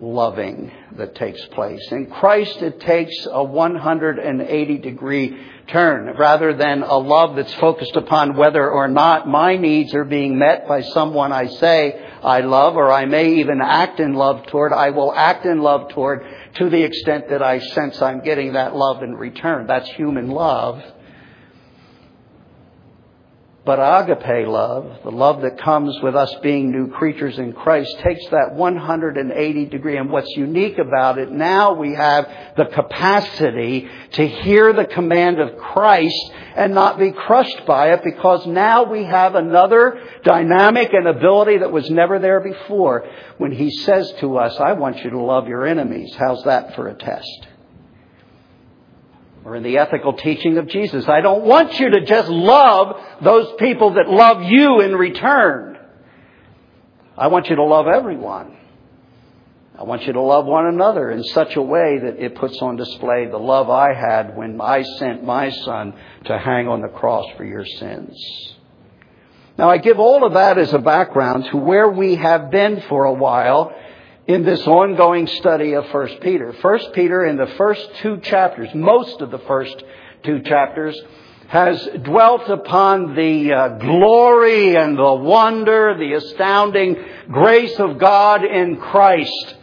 loving 0.00 0.70
that 0.96 1.16
takes 1.16 1.44
place. 1.46 1.84
In 1.90 2.06
Christ, 2.06 2.62
it 2.62 2.78
takes 2.80 3.26
a 3.28 3.42
180 3.42 4.78
degree 4.78 5.36
turn 5.68 6.16
rather 6.16 6.54
than 6.54 6.82
a 6.82 6.96
love 6.96 7.36
that's 7.36 7.54
focused 7.54 7.96
upon 7.96 8.36
whether 8.36 8.68
or 8.70 8.88
not 8.88 9.28
my 9.28 9.56
needs 9.56 9.94
are 9.94 10.04
being 10.04 10.38
met 10.38 10.66
by 10.66 10.80
someone 10.80 11.32
I 11.32 11.46
say 11.46 12.04
I 12.22 12.40
love 12.40 12.76
or 12.76 12.90
I 12.90 13.04
may 13.04 13.36
even 13.36 13.60
act 13.62 14.00
in 14.00 14.14
love 14.14 14.46
toward. 14.46 14.72
I 14.72 14.90
will 14.90 15.12
act 15.12 15.46
in 15.46 15.60
love 15.60 15.90
toward 15.90 16.24
to 16.54 16.68
the 16.68 16.82
extent 16.82 17.28
that 17.30 17.42
I 17.42 17.60
sense 17.60 18.00
I'm 18.02 18.22
getting 18.22 18.54
that 18.54 18.74
love 18.74 19.02
in 19.02 19.14
return. 19.14 19.66
That's 19.66 19.88
human 19.90 20.28
love. 20.30 20.82
But 23.68 23.80
agape 23.80 24.48
love, 24.48 25.00
the 25.04 25.10
love 25.10 25.42
that 25.42 25.58
comes 25.58 26.00
with 26.02 26.16
us 26.16 26.34
being 26.42 26.70
new 26.70 26.90
creatures 26.90 27.38
in 27.38 27.52
Christ, 27.52 27.98
takes 27.98 28.26
that 28.30 28.54
180 28.54 29.66
degree. 29.66 29.98
And 29.98 30.08
what's 30.08 30.34
unique 30.38 30.78
about 30.78 31.18
it, 31.18 31.30
now 31.30 31.74
we 31.74 31.92
have 31.92 32.26
the 32.56 32.64
capacity 32.64 33.86
to 34.12 34.26
hear 34.26 34.72
the 34.72 34.86
command 34.86 35.38
of 35.38 35.58
Christ 35.58 36.32
and 36.56 36.72
not 36.72 36.98
be 36.98 37.10
crushed 37.10 37.66
by 37.66 37.92
it 37.92 38.02
because 38.02 38.46
now 38.46 38.84
we 38.84 39.04
have 39.04 39.34
another 39.34 40.00
dynamic 40.24 40.94
and 40.94 41.06
ability 41.06 41.58
that 41.58 41.70
was 41.70 41.90
never 41.90 42.18
there 42.18 42.40
before. 42.40 43.06
When 43.36 43.52
He 43.52 43.70
says 43.70 44.10
to 44.20 44.38
us, 44.38 44.58
I 44.58 44.72
want 44.72 45.04
you 45.04 45.10
to 45.10 45.20
love 45.20 45.46
your 45.46 45.66
enemies. 45.66 46.14
How's 46.18 46.42
that 46.44 46.74
for 46.74 46.88
a 46.88 46.94
test? 46.94 47.47
Or 49.48 49.56
in 49.56 49.62
the 49.62 49.78
ethical 49.78 50.12
teaching 50.12 50.58
of 50.58 50.68
Jesus. 50.68 51.08
I 51.08 51.22
don't 51.22 51.44
want 51.44 51.80
you 51.80 51.90
to 51.90 52.04
just 52.04 52.28
love 52.28 53.00
those 53.22 53.54
people 53.58 53.94
that 53.94 54.08
love 54.08 54.42
you 54.42 54.80
in 54.80 54.94
return. 54.94 55.78
I 57.16 57.28
want 57.28 57.48
you 57.48 57.56
to 57.56 57.64
love 57.64 57.86
everyone. 57.86 58.56
I 59.78 59.84
want 59.84 60.06
you 60.06 60.12
to 60.12 60.20
love 60.20 60.44
one 60.44 60.66
another 60.66 61.10
in 61.10 61.24
such 61.24 61.56
a 61.56 61.62
way 61.62 61.98
that 62.00 62.22
it 62.22 62.34
puts 62.34 62.60
on 62.60 62.76
display 62.76 63.26
the 63.26 63.38
love 63.38 63.70
I 63.70 63.94
had 63.94 64.36
when 64.36 64.60
I 64.60 64.82
sent 64.82 65.24
my 65.24 65.50
son 65.50 65.94
to 66.24 66.36
hang 66.36 66.68
on 66.68 66.82
the 66.82 66.88
cross 66.88 67.24
for 67.36 67.44
your 67.44 67.64
sins. 67.64 68.16
Now 69.56 69.70
I 69.70 69.78
give 69.78 69.98
all 69.98 70.24
of 70.24 70.34
that 70.34 70.58
as 70.58 70.72
a 70.74 70.78
background 70.78 71.46
to 71.46 71.56
where 71.56 71.88
we 71.88 72.16
have 72.16 72.50
been 72.50 72.82
for 72.88 73.04
a 73.04 73.12
while 73.12 73.72
in 74.28 74.44
this 74.44 74.64
ongoing 74.66 75.26
study 75.26 75.72
of 75.72 75.86
1 75.86 76.18
Peter. 76.20 76.52
1 76.52 76.78
Peter, 76.92 77.24
in 77.24 77.38
the 77.38 77.46
first 77.56 77.88
two 78.02 78.20
chapters, 78.20 78.68
most 78.74 79.22
of 79.22 79.30
the 79.30 79.38
first 79.40 79.82
two 80.22 80.42
chapters, 80.42 81.00
has 81.48 81.88
dwelt 82.02 82.46
upon 82.50 83.14
the 83.14 83.50
uh, 83.50 83.68
glory 83.78 84.76
and 84.76 84.98
the 84.98 85.14
wonder, 85.14 85.96
the 85.98 86.12
astounding 86.12 87.02
grace 87.30 87.74
of 87.80 87.98
God 87.98 88.44
in 88.44 88.76
Christ. 88.76 89.54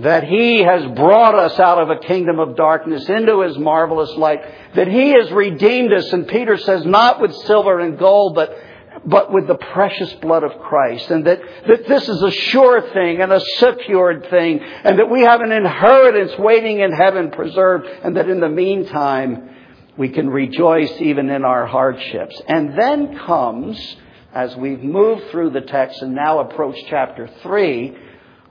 That 0.00 0.24
He 0.24 0.58
has 0.64 0.84
brought 0.96 1.36
us 1.36 1.56
out 1.60 1.80
of 1.80 1.88
a 1.88 2.00
kingdom 2.00 2.40
of 2.40 2.56
darkness 2.56 3.08
into 3.08 3.42
His 3.42 3.56
marvelous 3.56 4.10
light. 4.16 4.40
That 4.74 4.88
He 4.88 5.10
has 5.10 5.30
redeemed 5.30 5.92
us. 5.92 6.12
And 6.12 6.26
Peter 6.26 6.56
says, 6.56 6.84
not 6.84 7.20
with 7.20 7.32
silver 7.46 7.78
and 7.78 7.96
gold, 7.96 8.34
but 8.34 8.58
but 9.06 9.32
with 9.32 9.46
the 9.46 9.54
precious 9.54 10.12
blood 10.14 10.44
of 10.44 10.58
Christ. 10.60 11.10
And 11.10 11.26
that, 11.26 11.40
that 11.66 11.86
this 11.86 12.08
is 12.08 12.22
a 12.22 12.30
sure 12.30 12.80
thing 12.92 13.20
and 13.20 13.32
a 13.32 13.40
secured 13.58 14.28
thing. 14.30 14.60
And 14.60 14.98
that 14.98 15.10
we 15.10 15.22
have 15.22 15.40
an 15.40 15.52
inheritance 15.52 16.32
waiting 16.38 16.80
in 16.80 16.92
heaven 16.92 17.30
preserved. 17.30 17.86
And 17.86 18.16
that 18.16 18.28
in 18.28 18.40
the 18.40 18.48
meantime, 18.48 19.50
we 19.96 20.08
can 20.08 20.28
rejoice 20.28 20.92
even 21.00 21.30
in 21.30 21.44
our 21.44 21.66
hardships. 21.66 22.40
And 22.48 22.78
then 22.78 23.18
comes, 23.18 23.96
as 24.32 24.56
we've 24.56 24.82
moved 24.82 25.30
through 25.30 25.50
the 25.50 25.60
text 25.60 26.02
and 26.02 26.14
now 26.14 26.40
approach 26.40 26.76
chapter 26.88 27.28
3, 27.42 27.96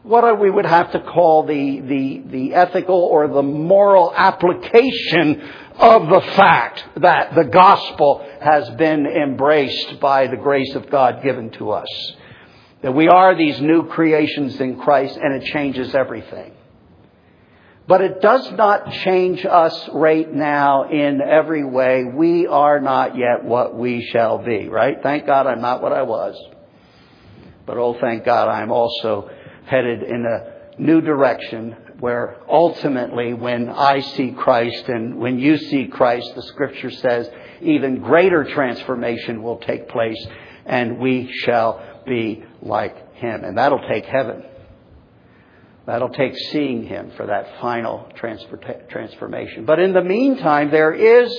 what 0.03 0.39
we 0.39 0.50
would 0.50 0.65
have 0.65 0.91
to 0.91 1.00
call 1.00 1.43
the, 1.43 1.79
the, 1.79 2.24
the 2.25 2.53
ethical 2.53 2.95
or 2.95 3.27
the 3.29 3.41
moral 3.41 4.13
application 4.13 5.41
of 5.77 6.07
the 6.07 6.22
fact 6.36 6.83
that 6.98 7.33
the 7.36 7.45
gospel 7.45 8.25
has 8.43 8.69
been 8.71 9.05
embraced 9.05 10.00
by 10.00 10.27
the 10.27 10.38
grace 10.38 10.75
of 10.75 10.89
God 10.89 11.23
given 11.23 11.51
to 11.51 11.71
us. 11.71 11.88
That 12.81 12.93
we 12.93 13.07
are 13.07 13.35
these 13.35 13.59
new 13.62 13.88
creations 13.88 14.59
in 14.59 14.79
Christ 14.79 15.17
and 15.17 15.41
it 15.41 15.47
changes 15.51 15.95
everything. 15.95 16.53
But 17.88 18.01
it 18.01 18.21
does 18.21 18.50
not 18.51 18.91
change 19.03 19.45
us 19.45 19.89
right 19.93 20.31
now 20.31 20.89
in 20.89 21.19
every 21.21 21.65
way. 21.65 22.05
We 22.05 22.47
are 22.47 22.79
not 22.79 23.17
yet 23.17 23.43
what 23.43 23.75
we 23.75 24.05
shall 24.12 24.38
be, 24.38 24.69
right? 24.69 24.97
Thank 25.03 25.25
God 25.25 25.47
I'm 25.47 25.62
not 25.62 25.81
what 25.81 25.91
I 25.91 26.03
was. 26.03 26.35
But 27.65 27.77
oh, 27.77 27.97
thank 28.00 28.23
God 28.25 28.47
I'm 28.47 28.71
also 28.71 29.29
headed 29.65 30.03
in 30.03 30.25
a 30.25 30.81
new 30.81 31.01
direction 31.01 31.75
where 32.00 32.38
ultimately 32.50 33.33
when 33.33 33.69
I 33.69 34.00
see 34.01 34.31
Christ 34.31 34.88
and 34.88 35.17
when 35.19 35.39
you 35.39 35.57
see 35.57 35.88
Christ, 35.88 36.33
the 36.35 36.41
scripture 36.43 36.91
says 36.91 37.29
even 37.63 38.01
greater 38.01 38.43
transformation 38.43 39.41
will 39.41 39.58
take 39.58 39.89
place 39.89 40.24
and 40.65 41.00
we 41.00 41.32
shall 41.43 41.82
be 42.05 42.43
like 42.62 43.15
him. 43.15 43.43
And 43.43 43.58
that'll 43.58 43.88
take 43.88 44.05
heaven. 44.05 44.43
That'll 45.86 46.10
take 46.10 46.38
seeing 46.51 46.86
him 46.86 47.12
for 47.17 47.25
that 47.25 47.60
final 47.60 48.10
transformation. 48.15 49.65
But 49.65 49.79
in 49.79 49.93
the 49.93 50.03
meantime, 50.03 50.72
there 50.72 50.93
is 50.93 51.34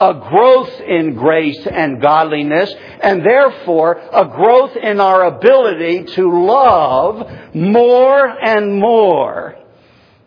a 0.00 0.14
growth 0.14 0.80
in 0.80 1.14
grace 1.14 1.66
and 1.66 2.00
godliness, 2.00 2.72
and 3.02 3.24
therefore 3.24 4.00
a 4.12 4.26
growth 4.26 4.76
in 4.76 5.00
our 5.00 5.24
ability 5.26 6.04
to 6.14 6.46
love 6.46 7.28
more 7.54 8.26
and 8.26 8.80
more 8.80 9.56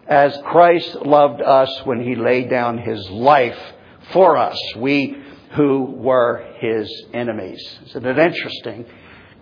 as 0.07 0.37
Christ 0.45 0.95
loved 1.05 1.41
us 1.41 1.81
when 1.85 2.03
he 2.03 2.15
laid 2.15 2.49
down 2.49 2.77
his 2.77 3.09
life 3.09 3.57
for 4.11 4.37
us, 4.37 4.57
we 4.75 5.17
who 5.55 5.83
were 5.83 6.45
his 6.57 6.89
enemies. 7.13 7.79
Isn't 7.87 8.05
it 8.05 8.17
interesting? 8.17 8.85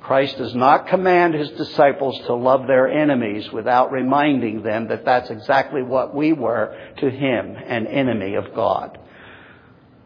Christ 0.01 0.37
does 0.37 0.55
not 0.55 0.87
command 0.87 1.35
his 1.35 1.49
disciples 1.51 2.17
to 2.25 2.33
love 2.33 2.67
their 2.67 2.87
enemies 2.87 3.51
without 3.51 3.91
reminding 3.91 4.63
them 4.63 4.87
that 4.87 5.05
that's 5.05 5.29
exactly 5.29 5.83
what 5.83 6.15
we 6.15 6.33
were 6.33 6.75
to 6.97 7.09
him, 7.09 7.55
an 7.55 7.87
enemy 7.87 8.35
of 8.35 8.53
God 8.55 8.97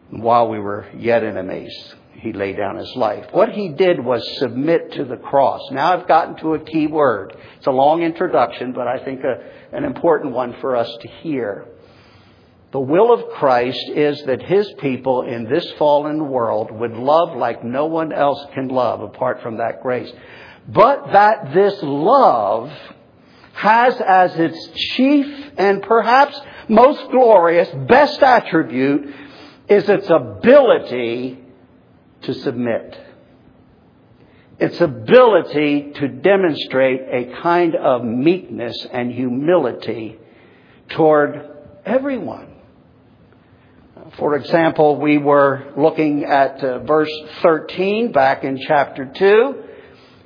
while 0.09 0.47
we 0.47 0.59
were 0.59 0.87
yet 0.97 1.23
enemies, 1.23 1.73
he 2.13 2.33
laid 2.33 2.57
down 2.57 2.77
his 2.77 2.93
life. 2.95 3.25
What 3.31 3.49
he 3.49 3.69
did 3.69 4.03
was 4.03 4.37
submit 4.37 4.93
to 4.93 5.05
the 5.05 5.17
cross. 5.17 5.61
Now 5.71 5.93
I've 5.93 6.07
gotten 6.07 6.37
to 6.37 6.53
a 6.53 6.59
key 6.59 6.87
word. 6.87 7.35
It's 7.57 7.67
a 7.67 7.71
long 7.71 8.01
introduction, 8.01 8.73
but 8.73 8.87
I 8.87 9.03
think 9.03 9.21
a, 9.23 9.75
an 9.75 9.83
important 9.83 10.33
one 10.33 10.55
for 10.61 10.75
us 10.75 10.89
to 11.01 11.07
hear. 11.07 11.67
The 12.75 12.81
will 12.81 13.13
of 13.13 13.29
Christ 13.29 13.89
is 13.95 14.21
that 14.23 14.41
his 14.41 14.69
people 14.79 15.21
in 15.21 15.45
this 15.45 15.65
fallen 15.79 16.27
world 16.27 16.71
would 16.71 16.91
love 16.91 17.37
like 17.37 17.63
no 17.63 17.85
one 17.85 18.11
else 18.11 18.45
can 18.53 18.67
love 18.67 18.99
apart 18.99 19.41
from 19.41 19.59
that 19.59 19.81
grace. 19.81 20.11
But 20.67 21.13
that 21.13 21.53
this 21.53 21.81
love 21.81 22.69
has 23.53 23.95
as 24.01 24.35
its 24.35 24.71
chief 24.93 25.53
and 25.57 25.83
perhaps 25.83 26.37
most 26.67 27.09
glorious, 27.11 27.69
best 27.87 28.21
attribute 28.21 29.15
is 29.69 29.87
its 29.87 30.09
ability 30.09 31.39
to 32.23 32.33
submit. 32.33 32.99
Its 34.59 34.81
ability 34.81 35.93
to 35.95 36.09
demonstrate 36.09 37.03
a 37.03 37.41
kind 37.41 37.73
of 37.73 38.03
meekness 38.03 38.85
and 38.91 39.13
humility 39.13 40.19
toward 40.89 41.51
everyone. 41.85 42.54
For 44.17 44.35
example, 44.37 44.95
we 44.95 45.17
were 45.17 45.73
looking 45.75 46.23
at 46.23 46.63
uh, 46.63 46.79
verse 46.79 47.11
13 47.41 48.13
back 48.13 48.45
in 48.45 48.57
chapter 48.65 49.05
2. 49.05 49.63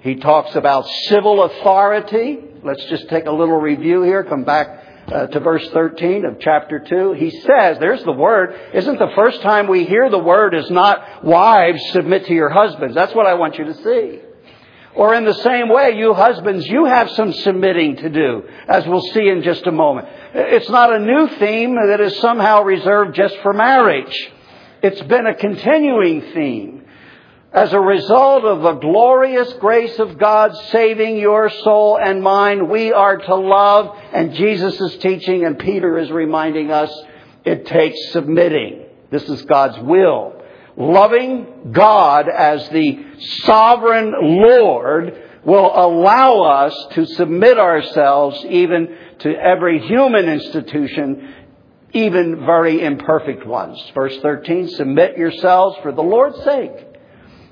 He 0.01 0.15
talks 0.15 0.55
about 0.55 0.87
civil 1.07 1.43
authority. 1.43 2.37
Let's 2.63 2.85
just 2.85 3.09
take 3.09 3.25
a 3.25 3.31
little 3.31 3.57
review 3.57 4.03
here, 4.03 4.23
come 4.23 4.43
back 4.43 4.85
uh, 5.11 5.27
to 5.27 5.39
verse 5.39 5.67
13 5.71 6.23
of 6.25 6.39
chapter 6.39 6.79
2. 6.79 7.13
He 7.13 7.31
says, 7.31 7.79
there's 7.79 8.03
the 8.03 8.11
word. 8.11 8.53
Isn't 8.75 8.99
the 8.99 9.11
first 9.15 9.41
time 9.41 9.67
we 9.67 9.85
hear 9.85 10.07
the 10.09 10.19
word 10.19 10.53
is 10.53 10.69
not 10.69 11.23
wives 11.23 11.81
submit 11.91 12.27
to 12.27 12.33
your 12.33 12.49
husbands. 12.49 12.93
That's 12.93 13.15
what 13.15 13.25
I 13.25 13.33
want 13.33 13.57
you 13.57 13.65
to 13.65 13.73
see. 13.73 14.21
Or 14.99 15.13
in 15.13 15.23
the 15.23 15.33
same 15.33 15.69
way, 15.69 15.95
you 15.95 16.13
husbands, 16.13 16.67
you 16.67 16.83
have 16.83 17.09
some 17.11 17.31
submitting 17.31 17.95
to 17.95 18.09
do, 18.09 18.43
as 18.67 18.85
we'll 18.85 18.99
see 19.13 19.29
in 19.29 19.43
just 19.43 19.65
a 19.65 19.71
moment. 19.71 20.09
It's 20.33 20.69
not 20.69 20.93
a 20.93 20.99
new 20.99 21.29
theme 21.39 21.75
that 21.75 22.01
is 22.01 22.17
somehow 22.17 22.63
reserved 22.63 23.15
just 23.15 23.37
for 23.37 23.53
marriage. 23.53 24.13
It's 24.83 25.01
been 25.03 25.25
a 25.25 25.35
continuing 25.35 26.33
theme. 26.33 26.83
As 27.53 27.71
a 27.71 27.79
result 27.79 28.43
of 28.43 28.61
the 28.61 28.73
glorious 28.73 29.53
grace 29.53 29.97
of 29.99 30.17
God 30.17 30.53
saving 30.69 31.15
your 31.15 31.49
soul 31.49 31.97
and 31.97 32.21
mine, 32.21 32.67
we 32.67 32.91
are 32.91 33.19
to 33.19 33.35
love, 33.35 33.97
and 34.11 34.33
Jesus 34.33 34.81
is 34.81 34.97
teaching, 34.97 35.45
and 35.45 35.57
Peter 35.57 35.97
is 35.97 36.11
reminding 36.11 36.71
us, 36.71 36.91
it 37.45 37.67
takes 37.67 38.11
submitting. 38.11 38.83
This 39.11 39.23
is 39.29 39.43
God's 39.43 39.79
will 39.79 40.38
loving 40.79 41.71
God 41.73 42.29
as 42.29 42.67
the 42.69 43.05
sovereign 43.43 44.13
Lord 44.19 45.23
will 45.43 45.71
allow 45.73 46.41
us 46.41 46.87
to 46.93 47.05
submit 47.05 47.59
ourselves 47.59 48.43
even 48.47 48.95
to 49.19 49.35
every 49.35 49.79
human 49.85 50.29
institution, 50.29 51.33
even 51.93 52.45
very 52.45 52.81
imperfect 52.81 53.45
ones. 53.45 53.77
Verse 53.93 54.17
13, 54.21 54.69
submit 54.69 55.17
yourselves 55.17 55.77
for 55.81 55.91
the 55.91 56.01
Lord's 56.01 56.41
sake 56.43 56.71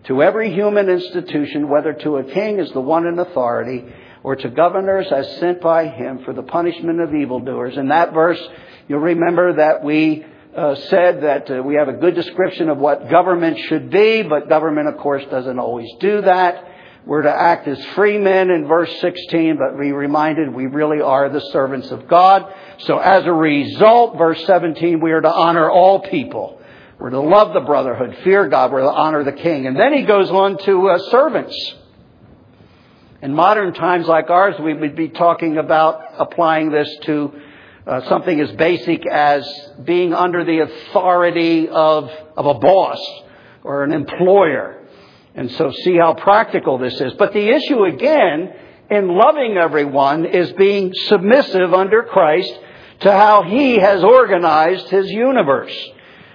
to 0.05 0.23
every 0.23 0.53
human 0.53 0.89
institution, 0.89 1.69
whether 1.69 1.91
to 1.91 2.17
a 2.17 2.23
king 2.23 2.59
as 2.59 2.71
the 2.71 2.79
one 2.79 3.05
in 3.05 3.19
authority, 3.19 3.83
or 4.23 4.37
to 4.37 4.49
governors 4.49 5.07
as 5.11 5.37
sent 5.39 5.59
by 5.59 5.87
him 5.87 6.23
for 6.23 6.33
the 6.33 6.43
punishment 6.43 7.01
of 7.01 7.13
evildoers. 7.13 7.77
In 7.77 7.89
that 7.89 8.13
verse, 8.13 8.41
you'll 8.87 8.99
remember 8.99 9.57
that 9.57 9.83
we 9.83 10.25
uh, 10.57 10.73
said 10.89 11.21
that 11.21 11.51
uh, 11.51 11.61
we 11.61 11.75
have 11.75 11.87
a 11.87 11.93
good 11.93 12.15
description 12.15 12.69
of 12.69 12.79
what 12.79 13.11
government 13.11 13.59
should 13.69 13.91
be, 13.91 14.23
but 14.23 14.49
government, 14.49 14.87
of 14.87 14.97
course, 14.97 15.23
doesn't 15.29 15.59
always 15.59 15.87
do 15.99 16.21
that. 16.21 16.67
We're 17.05 17.21
to 17.21 17.31
act 17.31 17.67
as 17.67 17.83
free 17.93 18.17
men 18.17 18.49
in 18.49 18.67
verse 18.67 18.91
16, 18.99 19.57
but 19.57 19.77
we 19.77 19.91
reminded 19.91 20.53
we 20.53 20.65
really 20.65 20.99
are 20.99 21.29
the 21.29 21.41
servants 21.51 21.91
of 21.91 22.07
God. 22.07 22.51
So 22.79 22.97
as 22.97 23.23
a 23.25 23.31
result, 23.31 24.17
verse 24.17 24.43
17, 24.45 24.99
we 24.99 25.11
are 25.11 25.21
to 25.21 25.31
honor 25.31 25.69
all 25.69 25.99
people. 25.99 26.59
We're 26.99 27.11
to 27.11 27.21
love 27.21 27.53
the 27.53 27.61
brotherhood, 27.61 28.17
fear 28.23 28.49
God, 28.49 28.71
we're 28.71 28.81
to 28.81 28.91
honor 28.91 29.23
the 29.23 29.33
king. 29.33 29.67
And 29.67 29.79
then 29.79 29.93
he 29.93 30.01
goes 30.01 30.31
on 30.31 30.57
to 30.63 30.89
uh, 30.89 30.97
servants. 31.11 31.75
In 33.21 33.33
modern 33.33 33.73
times 33.73 34.07
like 34.07 34.31
ours, 34.31 34.55
we 34.59 34.73
would 34.73 34.95
be 34.95 35.09
talking 35.09 35.57
about 35.57 36.01
applying 36.17 36.71
this 36.71 36.89
to 37.03 37.41
uh, 37.87 38.07
something 38.09 38.39
as 38.41 38.51
basic 38.51 39.07
as 39.07 39.47
being 39.83 40.13
under 40.13 40.43
the 40.43 40.59
authority 40.59 41.69
of, 41.69 42.11
of 42.35 42.45
a 42.45 42.55
boss 42.55 42.99
or 43.63 43.83
an 43.83 43.93
employer. 43.93 44.83
And 45.35 45.49
so 45.51 45.71
see 45.71 45.95
how 45.95 46.13
practical 46.13 46.77
this 46.79 46.99
is. 46.99 47.13
But 47.13 47.31
the 47.31 47.47
issue 47.47 47.85
again 47.85 48.53
in 48.89 49.07
loving 49.07 49.57
everyone 49.57 50.25
is 50.25 50.51
being 50.53 50.91
submissive 51.05 51.73
under 51.73 52.03
Christ 52.03 52.51
to 53.01 53.11
how 53.11 53.43
He 53.43 53.77
has 53.77 54.03
organized 54.03 54.89
His 54.89 55.09
universe. 55.09 55.73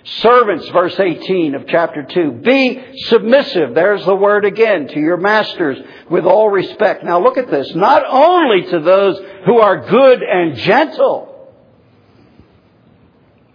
Servants, 0.04 0.68
verse 0.70 0.98
18 0.98 1.54
of 1.54 1.66
chapter 1.68 2.02
2. 2.02 2.40
Be 2.44 2.82
submissive, 3.04 3.74
there's 3.74 4.04
the 4.04 4.16
word 4.16 4.44
again, 4.44 4.88
to 4.88 4.98
your 4.98 5.16
masters 5.16 5.78
with 6.10 6.24
all 6.24 6.48
respect. 6.48 7.04
Now 7.04 7.22
look 7.22 7.36
at 7.36 7.50
this. 7.50 7.72
Not 7.74 8.02
only 8.08 8.70
to 8.70 8.80
those 8.80 9.20
who 9.46 9.58
are 9.58 9.88
good 9.88 10.22
and 10.22 10.56
gentle, 10.56 11.31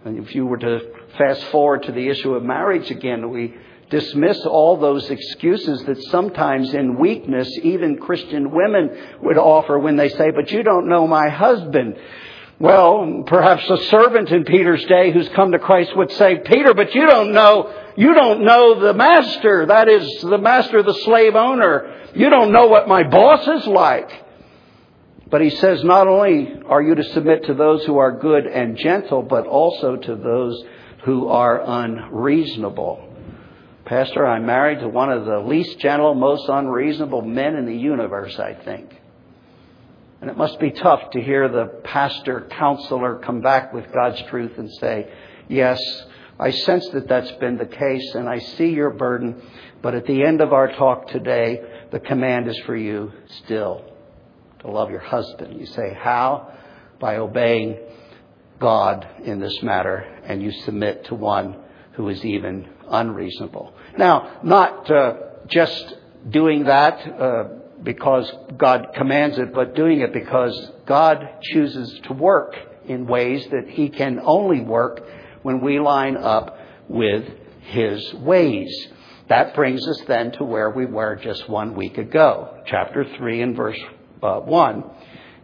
and 0.08 0.26
if 0.26 0.34
you 0.34 0.46
were 0.46 0.56
to 0.56 0.80
fast 1.16 1.44
forward 1.44 1.82
to 1.84 1.92
the 1.92 2.08
issue 2.08 2.34
of 2.34 2.42
marriage 2.42 2.90
again, 2.90 3.30
we 3.30 3.54
dismiss 3.90 4.38
all 4.44 4.76
those 4.76 5.08
excuses 5.10 5.82
that 5.84 6.02
sometimes 6.04 6.72
in 6.74 6.98
weakness 6.98 7.48
even 7.62 7.98
Christian 7.98 8.50
women 8.50 8.90
would 9.22 9.38
offer 9.38 9.78
when 9.78 9.96
they 9.96 10.08
say, 10.08 10.30
but 10.30 10.50
you 10.50 10.62
don't 10.62 10.88
know 10.88 11.06
my 11.06 11.28
husband. 11.28 11.96
Well, 12.58 13.22
perhaps 13.26 13.68
a 13.70 13.76
servant 13.84 14.30
in 14.30 14.44
Peter's 14.44 14.84
day 14.86 15.12
who's 15.12 15.28
come 15.30 15.52
to 15.52 15.58
Christ 15.58 15.96
would 15.96 16.10
say, 16.12 16.38
Peter, 16.44 16.74
but 16.74 16.94
you 16.94 17.06
don't 17.06 17.32
know, 17.32 17.72
you 17.96 18.14
don't 18.14 18.44
know 18.44 18.80
the 18.80 18.94
master. 18.94 19.66
That 19.66 19.88
is 19.88 20.22
the 20.22 20.38
master, 20.38 20.82
the 20.82 20.94
slave 21.04 21.36
owner. 21.36 22.10
You 22.14 22.30
don't 22.30 22.52
know 22.52 22.66
what 22.66 22.88
my 22.88 23.04
boss 23.04 23.46
is 23.46 23.66
like. 23.66 24.10
But 25.30 25.42
he 25.42 25.50
says 25.50 25.84
not 25.84 26.08
only 26.08 26.54
are 26.66 26.82
you 26.82 26.94
to 26.94 27.04
submit 27.04 27.44
to 27.44 27.54
those 27.54 27.84
who 27.84 27.98
are 27.98 28.12
good 28.12 28.46
and 28.46 28.78
gentle, 28.78 29.22
but 29.22 29.46
also 29.46 29.96
to 29.96 30.16
those 30.16 30.64
who 31.04 31.28
are 31.28 31.60
unreasonable. 31.60 33.04
Pastor, 33.84 34.26
I'm 34.26 34.46
married 34.46 34.80
to 34.80 34.88
one 34.88 35.10
of 35.10 35.26
the 35.26 35.40
least 35.40 35.78
gentle, 35.78 36.14
most 36.14 36.48
unreasonable 36.48 37.22
men 37.22 37.56
in 37.56 37.66
the 37.66 37.76
universe, 37.76 38.38
I 38.38 38.54
think. 38.54 38.94
And 40.20 40.30
it 40.30 40.36
must 40.36 40.58
be 40.58 40.70
tough 40.70 41.10
to 41.10 41.20
hear 41.20 41.48
the 41.48 41.66
pastor, 41.84 42.48
counselor 42.50 43.18
come 43.18 43.40
back 43.40 43.72
with 43.72 43.92
God's 43.92 44.20
truth 44.22 44.58
and 44.58 44.70
say, 44.80 45.10
Yes, 45.48 45.80
I 46.40 46.50
sense 46.50 46.88
that 46.90 47.08
that's 47.08 47.32
been 47.32 47.56
the 47.56 47.66
case 47.66 48.14
and 48.14 48.28
I 48.28 48.38
see 48.38 48.70
your 48.70 48.90
burden, 48.90 49.42
but 49.82 49.94
at 49.94 50.06
the 50.06 50.24
end 50.24 50.40
of 50.40 50.52
our 50.52 50.72
talk 50.72 51.08
today, 51.08 51.60
the 51.90 52.00
command 52.00 52.48
is 52.48 52.58
for 52.66 52.76
you 52.76 53.12
still 53.44 53.84
to 54.60 54.70
love 54.70 54.90
your 54.90 55.00
husband. 55.00 55.58
You 55.58 55.66
say, 55.66 55.96
How? 55.98 56.52
By 57.00 57.16
obeying 57.16 57.78
God 58.58 59.06
in 59.24 59.40
this 59.40 59.62
matter, 59.62 59.98
and 60.24 60.42
you 60.42 60.50
submit 60.50 61.04
to 61.06 61.14
one 61.14 61.56
who 61.92 62.08
is 62.08 62.24
even 62.24 62.68
unreasonable. 62.88 63.72
Now, 63.96 64.40
not 64.42 64.90
uh, 64.90 65.14
just 65.46 65.96
doing 66.28 66.64
that 66.64 67.20
uh, 67.20 67.44
because 67.82 68.30
God 68.56 68.88
commands 68.94 69.38
it, 69.38 69.54
but 69.54 69.74
doing 69.74 70.00
it 70.00 70.12
because 70.12 70.72
God 70.86 71.28
chooses 71.42 72.00
to 72.04 72.12
work 72.12 72.56
in 72.86 73.06
ways 73.06 73.46
that 73.50 73.68
He 73.68 73.88
can 73.88 74.20
only 74.24 74.60
work 74.60 75.02
when 75.42 75.60
we 75.60 75.78
line 75.78 76.16
up 76.16 76.58
with 76.88 77.24
His 77.62 78.14
ways. 78.14 78.88
That 79.28 79.54
brings 79.54 79.86
us 79.86 80.00
then 80.08 80.32
to 80.32 80.44
where 80.44 80.70
we 80.70 80.86
were 80.86 81.16
just 81.16 81.48
one 81.48 81.74
week 81.74 81.98
ago, 81.98 82.62
chapter 82.66 83.04
3 83.16 83.42
and 83.42 83.56
verse 83.56 83.78
uh, 84.22 84.40
1. 84.40 84.84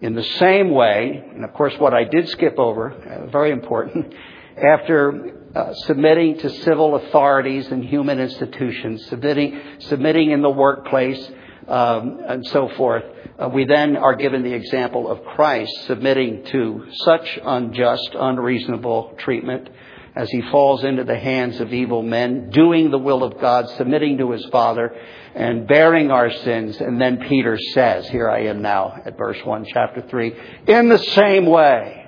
In 0.01 0.15
the 0.15 0.23
same 0.23 0.71
way, 0.71 1.23
and 1.35 1.45
of 1.45 1.55
course, 1.55 1.75
what 1.79 1.95
I 1.95 2.05
did 2.05 2.29
skip 2.29 2.59
over, 2.59 2.93
uh, 2.93 3.27
very 3.31 3.51
important, 3.51 4.15
after 4.57 5.41
uh, 5.55 5.73
submitting 5.87 6.39
to 6.39 6.51
civil 6.63 6.97
authorities 6.97 7.69
and 7.69 7.85
human 7.85 8.21
institutions, 8.21 9.07
submitting, 9.07 9.61
submitting 9.79 10.31
in 10.31 10.43
the 10.43 10.51
workplace, 10.51 11.31
um, 11.69 12.21
and 12.29 12.47
so 12.49 12.69
forth, 12.77 13.05
uh, 13.39 13.49
we 13.49 13.65
then 13.65 13.97
are 13.97 14.15
given 14.15 14.43
the 14.43 14.53
example 14.53 15.11
of 15.11 15.25
Christ 15.25 15.73
submitting 15.87 16.45
to 16.47 16.87
such 17.05 17.39
unjust, 17.43 18.11
unreasonable 18.15 19.15
treatment 19.19 19.69
as 20.17 20.31
he 20.31 20.43
falls 20.43 20.85
into 20.85 21.05
the 21.05 21.19
hands 21.19 21.61
of 21.61 21.73
evil 21.73 22.03
men, 22.03 22.51
doing 22.51 22.91
the 22.91 22.99
will 22.99 23.25
of 23.25 23.41
God, 23.41 23.69
submitting 23.71 24.19
to 24.19 24.31
his 24.31 24.45
Father, 24.47 24.95
and 25.35 25.67
bearing 25.67 26.11
our 26.11 26.31
sins. 26.31 26.81
And 26.81 27.01
then 27.01 27.19
Peter 27.29 27.59
says, 27.73 28.09
here 28.09 28.31
I 28.31 28.45
am 28.45 28.63
now 28.63 29.01
at 29.05 29.19
verse 29.19 29.39
1, 29.45 29.67
chapter 29.73 30.03
3, 30.09 30.35
in 30.69 30.89
the 30.89 30.99
same 30.99 31.47
way. 31.47 32.07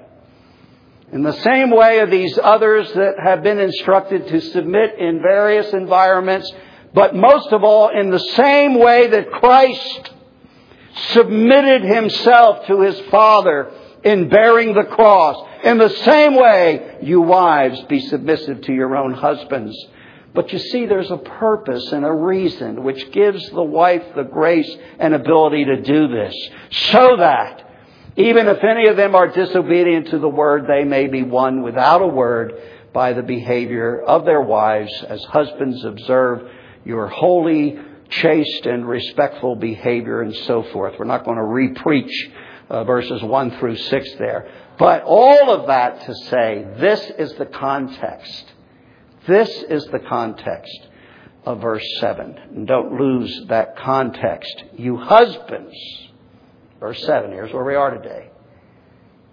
In 1.13 1.23
the 1.23 1.33
same 1.41 1.71
way 1.71 2.01
of 2.01 2.11
these 2.11 2.39
others 2.43 2.93
that 2.95 3.15
have 3.23 3.43
been 3.43 3.59
instructed 3.59 4.27
to 4.29 4.41
submit 4.41 4.99
in 4.99 5.21
various 5.21 5.73
environments, 5.73 6.53
but 6.95 7.15
most 7.15 7.53
of 7.53 7.63
all 7.63 7.89
in 7.89 8.11
the 8.11 8.19
same 8.19 8.79
way 8.79 9.09
that 9.09 9.31
Christ 9.31 10.11
submitted 11.13 11.83
himself 11.83 12.67
to 12.67 12.81
his 12.81 12.99
Father 13.11 13.71
in 14.03 14.29
bearing 14.29 14.75
the 14.75 14.85
cross. 14.85 15.47
In 15.63 15.79
the 15.79 15.91
same 15.91 16.35
way, 16.35 16.99
you 17.03 17.21
wives, 17.21 17.81
be 17.83 18.01
submissive 18.01 18.63
to 18.63 18.73
your 18.73 18.97
own 18.97 19.13
husbands 19.13 19.77
but 20.37 20.53
you 20.53 20.59
see, 20.59 20.85
there's 20.85 21.11
a 21.11 21.17
purpose 21.17 21.93
and 21.93 22.05
a 22.05 22.13
reason 22.13 22.85
which 22.85 23.11
gives 23.11 23.49
the 23.49 23.63
wife 23.63 24.05
the 24.15 24.23
grace 24.23 24.71
and 24.99 25.15
ability 25.15 25.65
to 25.65 25.81
do 25.81 26.09
this. 26.09 26.35
So 26.91 27.17
that, 27.17 27.67
even 28.17 28.47
if 28.47 28.63
any 28.63 28.87
of 28.87 28.99
them 28.99 29.15
are 29.15 29.29
disobedient 29.29 30.09
to 30.09 30.19
the 30.19 30.29
word, 30.29 30.67
they 30.69 30.85
may 30.85 31.07
be 31.07 31.23
won 31.23 31.63
without 31.63 32.03
a 32.03 32.07
word 32.07 32.53
by 32.93 33.15
the 33.15 33.23
behavior 33.23 33.99
of 34.03 34.27
their 34.27 34.43
wives 34.43 34.93
as 35.09 35.25
husbands 35.25 35.83
observe 35.87 36.51
your 36.85 37.07
holy, 37.07 37.79
chaste, 38.11 38.67
and 38.67 38.87
respectful 38.87 39.57
behavior 39.57 40.21
and 40.21 40.37
so 40.37 40.65
forth. 40.65 40.99
We're 40.99 41.07
not 41.07 41.25
going 41.25 41.39
to 41.39 41.43
repreach 41.81 42.13
uh, 42.69 42.85
verses 42.85 43.23
1 43.23 43.59
through 43.59 43.77
6 43.77 44.09
there. 44.19 44.51
But 44.79 45.03
all 45.05 45.51
of 45.51 45.69
that 45.69 46.05
to 46.05 46.15
say, 46.15 46.67
this 46.79 47.01
is 47.19 47.33
the 47.39 47.47
context 47.47 48.53
This 49.27 49.49
is 49.69 49.85
the 49.87 49.99
context 49.99 50.89
of 51.45 51.61
verse 51.61 51.87
7. 52.01 52.39
And 52.55 52.67
don't 52.67 52.99
lose 53.01 53.47
that 53.49 53.77
context. 53.77 54.65
You 54.77 54.97
husbands, 54.97 55.75
verse 56.79 57.03
7, 57.05 57.31
here's 57.33 57.53
where 57.53 57.65
we 57.65 57.75
are 57.75 57.91
today. 57.91 58.31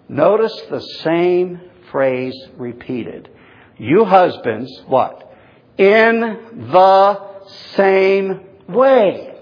Notice 0.08 0.54
the 0.70 0.80
same 1.02 1.60
phrase 1.90 2.34
repeated. 2.56 3.28
You 3.78 4.04
husbands, 4.04 4.70
what? 4.86 5.32
In 5.78 6.70
the 6.72 7.48
same 7.76 8.40
way. 8.68 9.34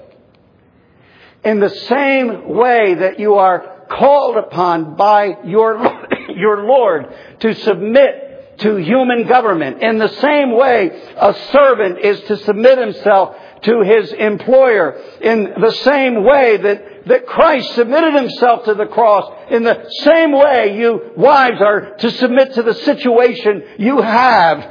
In 1.45 1.61
the 1.61 1.71
same 1.71 2.49
way 2.49 2.95
that 2.95 3.19
you 3.19 3.35
are 3.35 3.87
called 3.91 4.37
upon 4.37 4.97
by 4.97 5.39
your, 5.45 5.79
your 6.37 6.65
Lord 6.65 7.15
to 7.41 7.55
submit 7.55 8.32
to 8.59 8.77
human 8.77 9.27
government. 9.27 9.83
In 9.83 9.99
the 9.99 10.09
same 10.09 10.57
way, 10.57 10.91
a 11.17 11.35
servant 11.53 11.99
is 11.99 12.21
to 12.23 12.37
submit 12.39 12.79
himself 12.79 13.37
to 13.63 13.81
his 13.81 14.13
employer. 14.13 15.01
In 15.21 15.55
the 15.61 15.73
same 15.73 16.25
way 16.25 16.57
that, 16.57 17.07
that 17.07 17.27
Christ 17.27 17.75
submitted 17.75 18.15
himself 18.15 18.65
to 18.65 18.75
the 18.75 18.87
cross. 18.87 19.33
In 19.51 19.63
the 19.63 19.89
same 20.03 20.33
way, 20.33 20.77
you 20.79 21.13
wives 21.17 21.61
are 21.61 21.97
to 21.97 22.11
submit 22.11 22.55
to 22.55 22.63
the 22.63 22.75
situation 22.75 23.63
you 23.79 24.01
have 24.01 24.71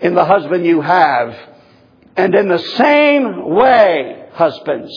in 0.00 0.14
the 0.14 0.24
husband 0.24 0.66
you 0.66 0.80
have. 0.80 1.36
And 2.16 2.34
in 2.34 2.48
the 2.48 2.58
same 2.58 3.50
way, 3.50 4.28
husbands, 4.32 4.92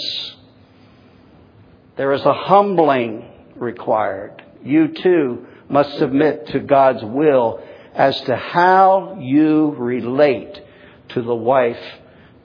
there 1.97 2.13
is 2.13 2.21
a 2.21 2.33
humbling 2.33 3.29
required. 3.55 4.41
You 4.63 4.89
too 4.89 5.45
must 5.69 5.97
submit 5.97 6.47
to 6.47 6.59
God's 6.59 7.03
will 7.03 7.61
as 7.93 8.19
to 8.21 8.35
how 8.35 9.17
you 9.19 9.71
relate 9.77 10.61
to 11.09 11.21
the 11.21 11.35
wife 11.35 11.81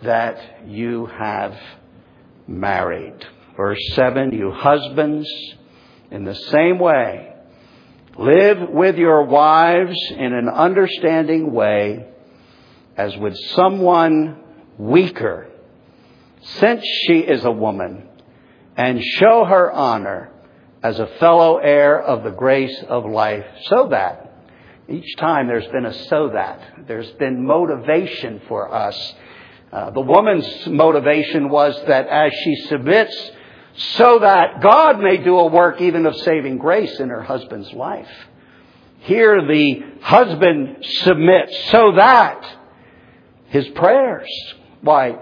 that 0.02 0.66
you 0.68 1.06
have 1.06 1.56
married. 2.46 3.14
Verse 3.56 3.80
7 3.92 4.32
You 4.32 4.50
husbands, 4.50 5.28
in 6.10 6.24
the 6.24 6.34
same 6.34 6.78
way, 6.78 7.34
live 8.18 8.70
with 8.70 8.96
your 8.96 9.24
wives 9.24 9.96
in 10.10 10.32
an 10.32 10.48
understanding 10.48 11.52
way 11.52 12.06
as 12.96 13.16
with 13.16 13.36
someone 13.54 14.40
weaker, 14.78 15.50
since 16.40 16.84
she 17.06 17.18
is 17.18 17.44
a 17.44 17.50
woman, 17.50 18.08
and 18.76 19.02
show 19.02 19.44
her 19.44 19.72
honor 19.72 20.30
as 20.82 20.98
a 20.98 21.06
fellow 21.18 21.56
heir 21.56 22.00
of 22.00 22.22
the 22.22 22.30
grace 22.30 22.84
of 22.88 23.04
life, 23.04 23.46
so 23.64 23.88
that 23.90 24.23
each 24.88 25.16
time 25.16 25.46
there's 25.46 25.66
been 25.68 25.86
a 25.86 25.94
so 26.08 26.30
that, 26.34 26.86
there's 26.86 27.10
been 27.12 27.46
motivation 27.46 28.42
for 28.48 28.72
us. 28.72 29.14
Uh, 29.72 29.90
the 29.90 30.00
woman's 30.00 30.66
motivation 30.66 31.48
was 31.48 31.74
that 31.88 32.06
as 32.06 32.32
she 32.44 32.56
submits, 32.66 33.30
so 33.76 34.18
that 34.20 34.60
God 34.60 35.00
may 35.00 35.16
do 35.16 35.36
a 35.38 35.46
work 35.46 35.80
even 35.80 36.06
of 36.06 36.14
saving 36.16 36.58
grace 36.58 37.00
in 37.00 37.08
her 37.08 37.22
husband's 37.22 37.72
life. 37.72 38.10
Here 39.00 39.46
the 39.46 39.82
husband 40.00 40.84
submits 41.02 41.70
so 41.70 41.92
that 41.96 42.46
his 43.46 43.66
prayers, 43.68 44.28
why, 44.80 45.18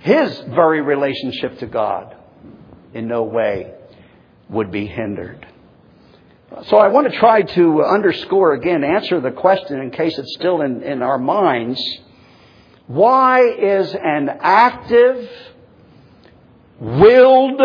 his 0.00 0.38
very 0.54 0.80
relationship 0.80 1.58
to 1.58 1.66
God 1.66 2.16
in 2.94 3.08
no 3.08 3.24
way 3.24 3.74
would 4.48 4.70
be 4.70 4.86
hindered. 4.86 5.46
So 6.68 6.76
I 6.76 6.88
want 6.88 7.12
to 7.12 7.18
try 7.18 7.42
to 7.42 7.82
underscore 7.82 8.54
again, 8.54 8.84
answer 8.84 9.20
the 9.20 9.32
question 9.32 9.80
in 9.80 9.90
case 9.90 10.16
it's 10.16 10.32
still 10.38 10.62
in, 10.62 10.82
in 10.82 11.02
our 11.02 11.18
minds. 11.18 11.80
Why 12.86 13.48
is 13.48 13.92
an 13.92 14.30
active, 14.40 15.28
willed, 16.78 17.60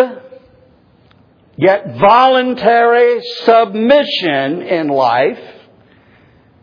yet 1.57 1.95
voluntary 1.99 3.21
submission 3.43 4.63
in 4.63 4.87
life 4.87 5.39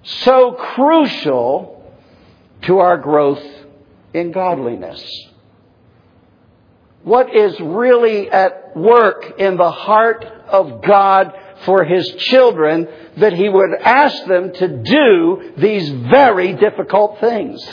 so 0.03 0.53
crucial 0.75 1.95
to 2.63 2.79
our 2.79 2.99
growth 2.99 3.45
in 4.13 4.33
godliness? 4.33 5.01
What 7.05 7.33
is 7.35 7.59
really 7.61 8.29
at 8.29 8.77
work 8.77 9.39
in 9.39 9.57
the 9.57 9.71
heart 9.71 10.25
of 10.25 10.83
God 10.83 11.33
for 11.65 11.85
His 11.85 12.09
children 12.19 12.89
that 13.17 13.33
He 13.33 13.49
would 13.49 13.75
ask 13.81 14.27
them 14.27 14.53
to 14.55 14.69
do 14.69 15.53
these 15.57 15.89
very 15.89 16.55
difficult 16.55 17.21
things? 17.21 17.65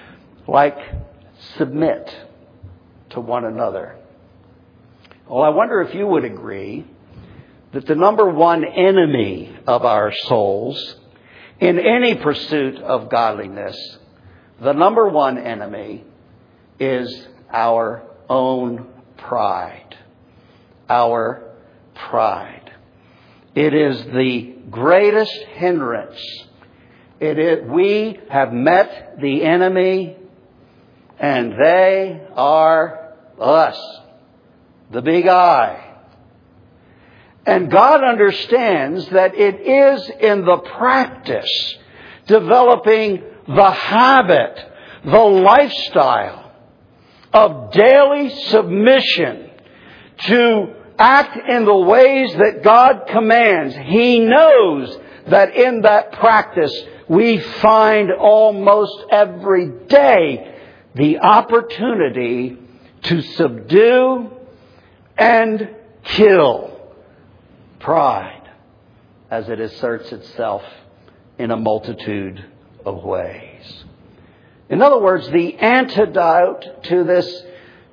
like 0.48 0.78
submit 1.56 2.14
to 3.10 3.20
one 3.20 3.44
another. 3.44 3.96
Well, 5.28 5.42
I 5.42 5.50
wonder 5.50 5.82
if 5.82 5.94
you 5.94 6.06
would 6.06 6.24
agree 6.24 6.86
that 7.72 7.86
the 7.86 7.94
number 7.94 8.28
one 8.28 8.64
enemy 8.64 9.54
of 9.66 9.84
our 9.84 10.12
souls 10.24 10.96
in 11.60 11.78
any 11.78 12.14
pursuit 12.14 12.76
of 12.78 13.10
godliness 13.10 13.76
the 14.60 14.72
number 14.72 15.08
one 15.08 15.38
enemy 15.38 16.04
is 16.80 17.28
our 17.52 18.02
own 18.28 18.88
pride. 19.16 19.96
Our 20.88 21.54
pride. 21.94 22.57
It 23.58 23.74
is 23.74 24.04
the 24.04 24.54
greatest 24.70 25.34
hindrance. 25.56 26.20
It 27.18 27.40
is, 27.40 27.68
we 27.68 28.16
have 28.30 28.52
met 28.52 29.18
the 29.20 29.42
enemy 29.42 30.16
and 31.18 31.54
they 31.60 32.24
are 32.36 33.14
us. 33.40 33.76
The 34.92 35.02
big 35.02 35.26
I. 35.26 35.96
And 37.44 37.68
God 37.68 38.04
understands 38.04 39.08
that 39.08 39.34
it 39.34 39.60
is 39.60 40.08
in 40.20 40.44
the 40.44 40.58
practice 40.58 41.50
developing 42.28 43.24
the 43.48 43.70
habit, 43.72 44.56
the 45.04 45.18
lifestyle 45.18 46.52
of 47.32 47.72
daily 47.72 48.30
submission 48.50 49.50
to 50.26 50.77
act 50.98 51.48
in 51.48 51.64
the 51.64 51.76
ways 51.76 52.32
that 52.34 52.62
God 52.62 53.06
commands. 53.08 53.74
He 53.76 54.20
knows 54.20 54.98
that 55.28 55.54
in 55.54 55.82
that 55.82 56.12
practice 56.12 56.74
we 57.08 57.38
find 57.38 58.10
almost 58.12 59.04
every 59.10 59.68
day 59.88 60.54
the 60.94 61.18
opportunity 61.18 62.56
to 63.02 63.22
subdue 63.22 64.30
and 65.16 65.74
kill 66.04 66.78
pride 67.78 68.48
as 69.30 69.48
it 69.48 69.60
asserts 69.60 70.10
itself 70.12 70.62
in 71.38 71.50
a 71.50 71.56
multitude 71.56 72.44
of 72.84 73.04
ways. 73.04 73.84
In 74.68 74.82
other 74.82 74.98
words, 74.98 75.28
the 75.28 75.56
antidote 75.56 76.84
to 76.84 77.04
this 77.04 77.42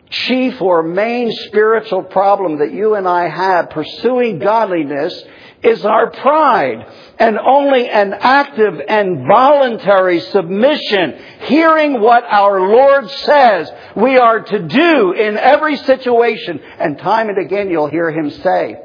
chief 0.10 0.62
or 0.62 0.84
main 0.84 1.32
spiritual 1.32 2.04
problem 2.04 2.60
that 2.60 2.72
you 2.72 2.96
and 2.96 3.08
I 3.08 3.28
have 3.28 3.70
pursuing 3.70 4.40
godliness 4.40 5.24
is 5.64 5.84
our 5.84 6.12
pride. 6.12 6.86
And 7.18 7.40
only 7.40 7.90
an 7.90 8.14
active 8.14 8.80
and 8.88 9.26
voluntary 9.28 10.20
submission, 10.20 11.20
hearing 11.42 12.02
what 12.02 12.24
our 12.26 12.60
Lord 12.60 13.10
says 13.10 13.72
we 13.96 14.18
are 14.18 14.42
to 14.42 14.60
do 14.68 15.14
in 15.14 15.38
every 15.38 15.78
situation. 15.78 16.60
And 16.78 17.00
time 17.00 17.30
and 17.30 17.38
again 17.38 17.70
you'll 17.70 17.90
hear 17.90 18.12
Him 18.12 18.30
say, 18.30 18.82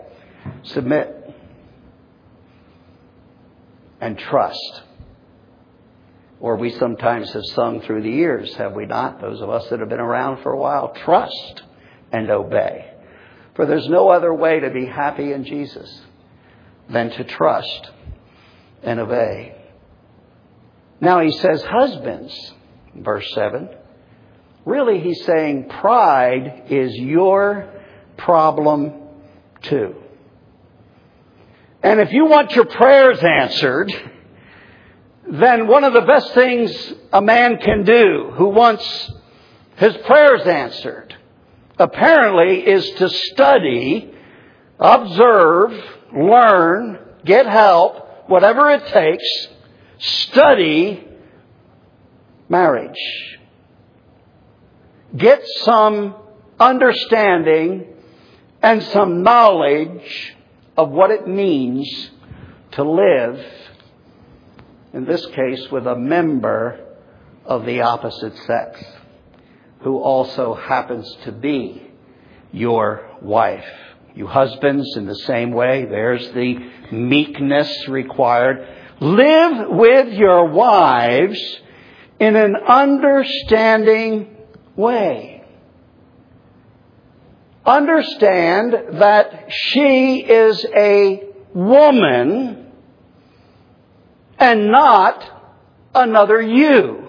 submit 0.63 1.17
and 4.01 4.19
trust. 4.19 4.83
Or 6.41 6.57
we 6.57 6.71
sometimes 6.71 7.31
have 7.33 7.45
sung 7.55 7.83
through 7.83 8.03
the 8.03 8.11
years, 8.11 8.55
have 8.57 8.73
we 8.73 8.87
not? 8.87 9.21
Those 9.21 9.43
of 9.43 9.51
us 9.51 9.69
that 9.69 9.81
have 9.81 9.91
been 9.91 10.01
around 10.01 10.43
for 10.43 10.53
a 10.53 10.59
while, 10.59 10.95
trust 11.05 11.63
and 12.11 12.31
obey. 12.31 12.91
For 13.55 13.67
there's 13.67 13.89
no 13.89 14.09
other 14.09 14.33
way 14.33 14.61
to 14.61 14.71
be 14.71 14.87
happy 14.87 15.33
in 15.33 15.45
Jesus 15.45 16.01
than 16.89 17.11
to 17.11 17.25
trust 17.25 17.91
and 18.83 18.99
obey. 19.01 19.55
Now 21.01 21.21
he 21.21 21.31
says, 21.31 21.63
husbands, 21.63 22.35
verse 22.95 23.31
7. 23.35 23.69
Really, 24.65 25.01
he's 25.01 25.25
saying 25.25 25.69
pride 25.69 26.65
is 26.71 26.95
your 26.95 27.71
problem 28.17 28.95
too. 29.63 29.95
And 31.83 32.01
if 32.01 32.13
you 32.13 32.27
want 32.27 32.53
your 32.53 32.67
prayers 32.67 33.19
answered, 33.23 33.93
then 35.31 35.69
one 35.69 35.85
of 35.85 35.93
the 35.93 36.01
best 36.01 36.35
things 36.35 36.93
a 37.13 37.23
man 37.23 37.59
can 37.59 37.85
do 37.85 38.33
who 38.35 38.49
wants 38.49 39.13
his 39.77 39.97
prayers 39.99 40.47
answered 40.47 41.15
apparently 41.79 42.67
is 42.67 42.91
to 42.93 43.09
study, 43.09 44.13
observe, 44.79 45.73
learn, 46.13 46.99
get 47.25 47.47
help, 47.47 48.29
whatever 48.29 48.71
it 48.71 48.87
takes, 48.89 49.49
study 49.99 51.07
marriage. 52.49 53.39
Get 55.17 55.43
some 55.63 56.15
understanding 56.59 57.87
and 58.63 58.83
some 58.83 59.23
knowledge 59.23 60.35
of 60.77 60.91
what 60.91 61.11
it 61.11 61.27
means 61.27 62.11
to 62.73 62.85
live, 62.85 63.45
in 64.93 65.05
this 65.05 65.25
case, 65.27 65.71
with 65.71 65.87
a 65.87 65.97
member 65.97 66.81
of 67.45 67.65
the 67.65 67.81
opposite 67.81 68.37
sex 68.47 68.83
who 69.81 69.99
also 69.99 70.55
happens 70.55 71.11
to 71.25 71.33
be 71.33 71.91
your 72.53 73.17
wife. 73.23 73.65
You 74.15 74.27
husbands, 74.27 74.97
in 74.97 75.07
the 75.07 75.15
same 75.15 75.53
way, 75.53 75.87
there's 75.87 76.27
the 76.33 76.57
meekness 76.93 77.89
required. 77.89 78.67
Live 79.01 79.69
with 79.71 80.13
your 80.13 80.49
wives 80.49 81.41
in 82.19 82.37
an 82.37 82.57
understanding 82.57 84.37
way. 84.77 85.45
Understand 87.65 88.75
that 89.01 89.47
she 89.51 90.21
is 90.21 90.67
a 90.75 91.23
woman 91.55 92.60
and 94.41 94.73
not 94.73 95.23
another 95.95 96.41
you. 96.41 97.09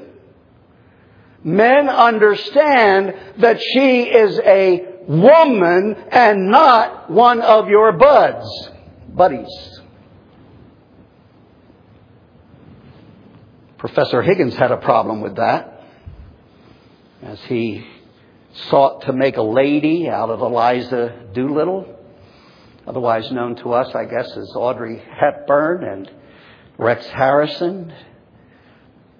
Men 1.43 1.89
understand 1.89 3.15
that 3.37 3.59
she 3.59 4.01
is 4.03 4.39
a 4.39 4.85
woman 5.07 5.95
and 6.11 6.51
not 6.51 7.09
one 7.09 7.41
of 7.41 7.67
your 7.67 7.93
buds, 7.93 8.69
buddies. 9.09 9.79
Professor 13.79 14.21
Higgins 14.21 14.53
had 14.53 14.71
a 14.71 14.77
problem 14.77 15.21
with 15.21 15.37
that 15.37 15.83
as 17.23 17.39
he 17.45 17.87
sought 18.69 19.03
to 19.03 19.13
make 19.13 19.37
a 19.37 19.41
lady 19.41 20.07
out 20.07 20.29
of 20.29 20.41
Eliza 20.41 21.27
Doolittle, 21.33 21.97
otherwise 22.85 23.31
known 23.31 23.55
to 23.57 23.73
us, 23.73 23.93
I 23.95 24.05
guess, 24.05 24.29
as 24.37 24.53
Audrey 24.55 25.01
Hepburn 25.19 25.83
and 25.83 26.11
Rex 26.81 27.05
Harrison. 27.09 27.93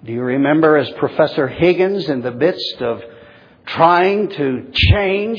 Do 0.04 0.10
you 0.10 0.22
remember 0.22 0.76
as 0.78 0.90
Professor 0.98 1.46
Higgins, 1.46 2.08
in 2.08 2.20
the 2.20 2.32
midst 2.32 2.82
of 2.82 3.00
trying 3.66 4.30
to 4.30 4.72
change 4.72 5.38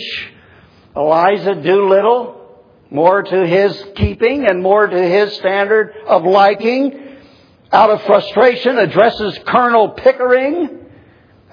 Eliza 0.95 1.55
Doolittle 1.55 2.63
more 2.89 3.23
to 3.23 3.45
his 3.45 3.77
keeping 3.97 4.45
and 4.47 4.63
more 4.63 4.88
to 4.88 5.05
his 5.05 5.33
standard 5.33 5.93
of 6.07 6.23
liking, 6.23 7.17
out 7.73 7.89
of 7.89 8.01
frustration, 8.03 8.77
addresses 8.77 9.38
Colonel 9.45 9.89
Pickering. 9.89 10.79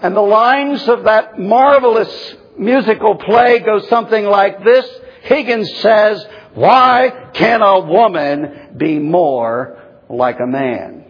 And 0.00 0.14
the 0.14 0.20
lines 0.20 0.88
of 0.88 1.02
that 1.02 1.36
marvelous 1.36 2.36
musical 2.56 3.16
play 3.16 3.58
go 3.58 3.80
something 3.88 4.24
like 4.24 4.62
this. 4.62 4.88
Higgins 5.22 5.68
says, 5.80 6.24
why 6.54 7.30
can 7.34 7.60
a 7.60 7.80
woman 7.80 8.76
be 8.76 9.00
more 9.00 9.79
like 10.10 10.38
a 10.40 10.46
man? 10.46 11.04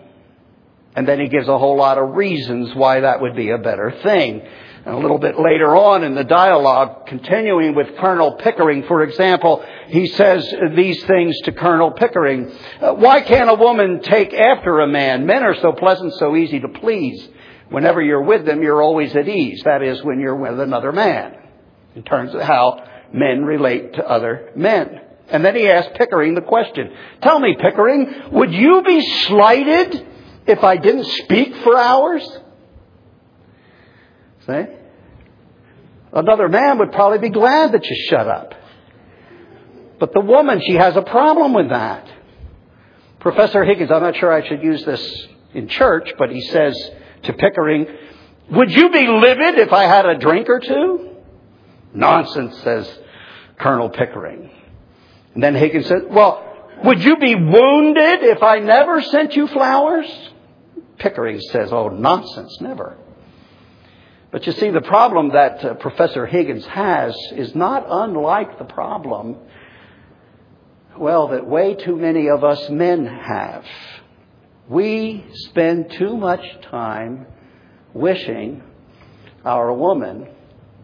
And 0.94 1.06
then 1.06 1.20
he 1.20 1.28
gives 1.28 1.48
a 1.48 1.58
whole 1.58 1.76
lot 1.76 1.98
of 1.98 2.16
reasons 2.16 2.74
why 2.74 3.00
that 3.00 3.20
would 3.20 3.36
be 3.36 3.50
a 3.50 3.58
better 3.58 3.92
thing. 4.02 4.42
And 4.84 4.94
a 4.94 4.98
little 4.98 5.18
bit 5.18 5.38
later 5.38 5.76
on 5.76 6.04
in 6.04 6.14
the 6.14 6.24
dialogue, 6.24 7.06
continuing 7.06 7.74
with 7.74 7.96
Colonel 7.98 8.32
Pickering, 8.32 8.84
for 8.84 9.02
example, 9.02 9.64
he 9.88 10.06
says 10.06 10.52
these 10.74 11.04
things 11.04 11.38
to 11.44 11.52
Colonel 11.52 11.92
Pickering. 11.92 12.50
Uh, 12.80 12.94
Why 12.94 13.20
can't 13.20 13.50
a 13.50 13.54
woman 13.54 14.00
take 14.00 14.32
after 14.32 14.80
a 14.80 14.88
man? 14.88 15.26
Men 15.26 15.42
are 15.42 15.54
so 15.60 15.72
pleasant, 15.72 16.14
so 16.14 16.34
easy 16.34 16.60
to 16.60 16.68
please. 16.68 17.28
Whenever 17.68 18.00
you're 18.02 18.22
with 18.22 18.46
them, 18.46 18.62
you're 18.62 18.82
always 18.82 19.14
at 19.14 19.28
ease. 19.28 19.62
That 19.64 19.82
is, 19.82 20.02
when 20.02 20.18
you're 20.18 20.34
with 20.34 20.58
another 20.58 20.92
man, 20.92 21.36
in 21.94 22.02
terms 22.02 22.34
of 22.34 22.40
how 22.40 22.84
men 23.12 23.44
relate 23.44 23.92
to 23.94 24.08
other 24.08 24.50
men. 24.56 25.00
And 25.30 25.44
then 25.44 25.54
he 25.54 25.68
asked 25.68 25.94
Pickering 25.94 26.34
the 26.34 26.42
question, 26.42 26.90
Tell 27.22 27.38
me, 27.38 27.56
Pickering, 27.60 28.30
would 28.32 28.52
you 28.52 28.82
be 28.82 29.00
slighted 29.26 30.06
if 30.46 30.64
I 30.64 30.76
didn't 30.76 31.04
speak 31.04 31.54
for 31.56 31.76
hours? 31.76 32.26
See? 34.46 34.64
Another 36.12 36.48
man 36.48 36.78
would 36.78 36.92
probably 36.92 37.18
be 37.18 37.30
glad 37.30 37.72
that 37.72 37.84
you 37.84 37.96
shut 38.08 38.26
up. 38.26 38.54
But 40.00 40.12
the 40.12 40.20
woman, 40.20 40.60
she 40.66 40.74
has 40.74 40.96
a 40.96 41.02
problem 41.02 41.52
with 41.52 41.68
that. 41.68 42.10
Professor 43.20 43.64
Higgins, 43.64 43.90
I'm 43.90 44.02
not 44.02 44.16
sure 44.16 44.32
I 44.32 44.46
should 44.48 44.62
use 44.62 44.84
this 44.84 45.26
in 45.54 45.68
church, 45.68 46.10
but 46.18 46.30
he 46.30 46.40
says 46.40 46.74
to 47.24 47.32
Pickering, 47.34 47.86
Would 48.50 48.72
you 48.72 48.90
be 48.90 49.06
livid 49.06 49.58
if 49.58 49.72
I 49.72 49.84
had 49.84 50.06
a 50.06 50.18
drink 50.18 50.48
or 50.48 50.58
two? 50.58 51.16
Nonsense, 51.92 52.56
says 52.62 52.98
Colonel 53.58 53.90
Pickering. 53.90 54.50
And 55.34 55.42
then 55.42 55.54
Higgins 55.54 55.86
says, 55.86 56.02
Well, 56.08 56.46
would 56.84 57.02
you 57.02 57.16
be 57.18 57.34
wounded 57.34 58.22
if 58.22 58.42
I 58.42 58.58
never 58.58 59.02
sent 59.02 59.36
you 59.36 59.46
flowers? 59.46 60.06
Pickering 60.98 61.40
says, 61.40 61.72
Oh, 61.72 61.88
nonsense, 61.88 62.60
never. 62.60 62.96
But 64.30 64.46
you 64.46 64.52
see, 64.52 64.70
the 64.70 64.80
problem 64.80 65.30
that 65.30 65.64
uh, 65.64 65.74
Professor 65.74 66.26
Higgins 66.26 66.64
has 66.66 67.16
is 67.32 67.54
not 67.54 67.84
unlike 67.88 68.58
the 68.58 68.64
problem, 68.64 69.36
well, 70.96 71.28
that 71.28 71.46
way 71.46 71.74
too 71.74 71.96
many 71.96 72.28
of 72.28 72.44
us 72.44 72.70
men 72.70 73.06
have. 73.06 73.64
We 74.68 75.24
spend 75.32 75.90
too 75.92 76.16
much 76.16 76.44
time 76.70 77.26
wishing 77.92 78.62
our 79.44 79.72
woman 79.72 80.28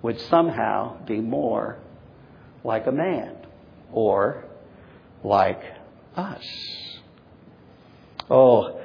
would 0.02 0.20
somehow 0.22 1.04
be 1.04 1.20
more 1.20 1.78
like 2.64 2.86
a 2.86 2.92
man 2.92 3.45
or 3.92 4.44
like 5.22 5.62
us. 6.16 6.44
Oh, 8.30 8.80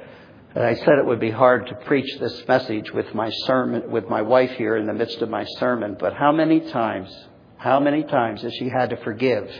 and 0.54 0.64
I 0.64 0.74
said 0.74 0.98
it 0.98 1.06
would 1.06 1.20
be 1.20 1.30
hard 1.30 1.66
to 1.68 1.74
preach 1.74 2.18
this 2.18 2.46
message 2.46 2.92
with 2.92 3.14
my 3.14 3.30
sermon, 3.46 3.90
with 3.90 4.08
my 4.08 4.22
wife 4.22 4.50
here 4.52 4.76
in 4.76 4.86
the 4.86 4.92
midst 4.92 5.22
of 5.22 5.30
my 5.30 5.44
sermon, 5.58 5.96
but 5.98 6.12
how 6.12 6.30
many 6.30 6.60
times, 6.60 7.10
how 7.56 7.80
many 7.80 8.02
times 8.02 8.42
has 8.42 8.52
she 8.54 8.68
had 8.68 8.90
to 8.90 8.96
forgive 8.98 9.50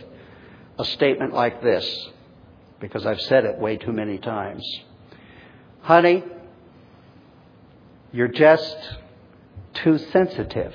a 0.77 0.85
statement 0.85 1.33
like 1.33 1.63
this? 1.63 2.09
Because 2.79 3.05
I've 3.05 3.21
said 3.21 3.45
it 3.45 3.57
way 3.57 3.77
too 3.77 3.91
many 3.91 4.19
times. 4.19 4.63
Honey, 5.81 6.23
you're 8.11 8.27
just 8.27 8.77
too 9.73 9.97
sensitive. 9.97 10.73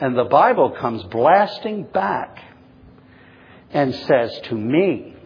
And 0.00 0.16
the 0.16 0.24
Bible 0.24 0.70
comes 0.70 1.02
blasting 1.04 1.84
back 1.84 2.38
and 3.70 3.94
says 3.94 4.38
to 4.44 4.54
me, 4.54 5.16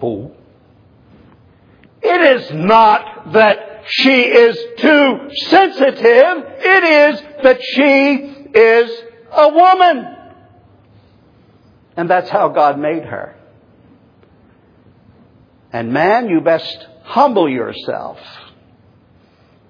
fool. 0.00 0.36
It 2.02 2.40
is 2.40 2.52
not 2.52 3.32
that 3.32 3.84
she 3.88 4.22
is 4.22 4.58
too 4.78 5.30
sensitive. 5.46 6.44
It 6.58 6.84
is 6.84 7.22
that 7.42 7.62
she 7.62 8.50
is 8.54 8.90
a 9.32 9.48
woman. 9.48 10.16
And 11.96 12.10
that's 12.10 12.28
how 12.28 12.50
God 12.50 12.78
made 12.78 13.04
her. 13.04 13.36
And 15.72 15.92
man, 15.92 16.28
you 16.28 16.40
best 16.42 16.86
humble 17.02 17.48
yourself 17.48 18.18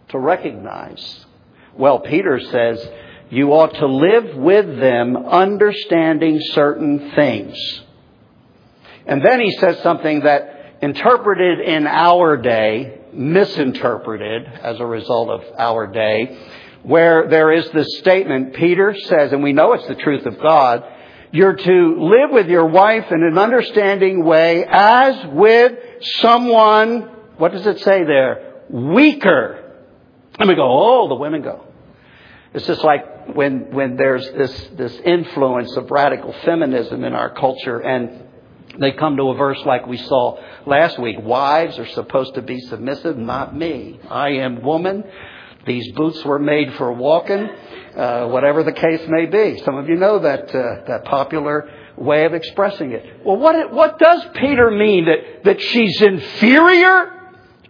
to 0.09 0.19
recognize. 0.19 1.25
Well, 1.77 2.01
Peter 2.01 2.41
says 2.41 2.89
you 3.31 3.53
ought 3.53 3.75
to 3.75 3.87
live 3.87 4.37
with 4.37 4.79
them 4.79 5.17
understanding 5.17 6.41
certain 6.53 7.11
things. 7.12 7.57
And 9.07 9.25
then 9.25 9.41
he 9.41 9.53
says 9.53 9.81
something 9.83 10.21
that 10.21 10.77
interpreted 10.83 11.61
in 11.61 11.87
our 11.87 12.37
day, 12.37 13.01
misinterpreted 13.12 14.47
as 14.47 14.79
a 14.79 14.87
result 14.87 15.31
of 15.31 15.43
our 15.59 15.87
day, 15.87 16.39
where 16.83 17.29
there 17.29 17.53
is 17.53 17.69
this 17.71 17.99
statement, 17.99 18.55
Peter 18.55 18.95
says, 18.95 19.33
and 19.33 19.43
we 19.43 19.53
know 19.53 19.73
it's 19.73 19.89
the 19.89 19.95
truth 19.97 20.27
of 20.27 20.39
God, 20.41 20.85
you're 21.33 21.57
to 21.57 21.97
live 21.99 22.31
with 22.31 22.49
your 22.49 22.67
wife 22.67 23.11
in 23.11 23.23
an 23.23 23.39
understanding 23.39 24.25
way 24.25 24.65
as 24.69 25.27
with 25.33 25.73
someone, 26.21 27.11
what 27.39 27.53
does 27.53 27.67
it 27.67 27.81
say 27.81 28.05
there? 28.05 28.62
Weaker. 28.71 29.75
And 30.39 30.49
we 30.49 30.55
go, 30.55 30.62
oh, 30.65 31.09
the 31.09 31.17
women 31.17 31.43
go. 31.43 31.65
It's 32.55 32.67
just 32.67 32.85
like 32.85 33.16
when, 33.35 33.73
when 33.75 33.97
there's 33.97 34.29
this, 34.33 34.69
this 34.77 34.95
influence 35.05 35.77
of 35.77 35.91
radical 35.91 36.33
feminism 36.45 37.05
in 37.05 37.12
our 37.15 37.31
culture 37.31 37.81
and 37.81 38.23
they 38.79 38.93
come 38.93 39.17
to 39.17 39.31
a 39.31 39.35
verse 39.35 39.59
like 39.65 39.87
we 39.87 39.97
saw 39.97 40.39
last 40.67 40.99
week. 40.99 41.17
Wives 41.21 41.79
are 41.79 41.87
supposed 41.87 42.35
to 42.35 42.43
be 42.43 42.61
submissive, 42.61 43.17
not 43.17 43.57
me. 43.57 43.99
I 44.11 44.31
am 44.31 44.62
woman. 44.62 45.05
These 45.67 45.93
boots 45.93 46.23
were 46.25 46.39
made 46.39 46.75
for 46.75 46.93
walking, 46.93 47.49
uh, 47.97 48.27
whatever 48.27 48.62
the 48.62 48.73
case 48.73 49.01
may 49.09 49.27
be. 49.27 49.59
Some 49.65 49.77
of 49.77 49.89
you 49.89 49.97
know 49.97 50.19
that 50.19 50.55
uh, 50.55 50.85
that 50.87 51.05
popular 51.07 51.71
way 51.97 52.25
of 52.27 52.35
expressing 52.35 52.93
it. 52.93 53.25
Well, 53.25 53.39
what 53.39 53.73
what 53.73 53.99
does 53.99 54.27
Peter 54.35 54.71
mean 54.71 55.07
that 55.07 55.45
that 55.45 55.61
she's 55.61 56.01
inferior? 56.03 57.17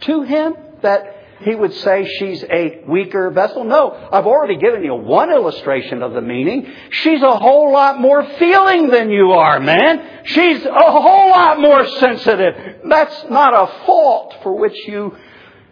to 0.00 0.22
him 0.22 0.54
that 0.82 1.15
he 1.40 1.54
would 1.54 1.72
say 1.74 2.06
she's 2.18 2.42
a 2.44 2.82
weaker 2.86 3.30
vessel? 3.30 3.64
No, 3.64 3.90
I've 3.90 4.26
already 4.26 4.56
given 4.56 4.82
you 4.82 4.94
one 4.94 5.30
illustration 5.30 6.02
of 6.02 6.12
the 6.12 6.22
meaning. 6.22 6.72
She's 6.90 7.22
a 7.22 7.36
whole 7.36 7.72
lot 7.72 8.00
more 8.00 8.24
feeling 8.38 8.88
than 8.88 9.10
you 9.10 9.32
are, 9.32 9.60
man. 9.60 10.22
She's 10.24 10.64
a 10.64 10.72
whole 10.72 11.30
lot 11.30 11.60
more 11.60 11.86
sensitive. 11.98 12.80
That's 12.88 13.24
not 13.28 13.52
a 13.52 13.84
fault 13.84 14.36
for 14.42 14.56
which 14.58 14.76
you 14.86 15.16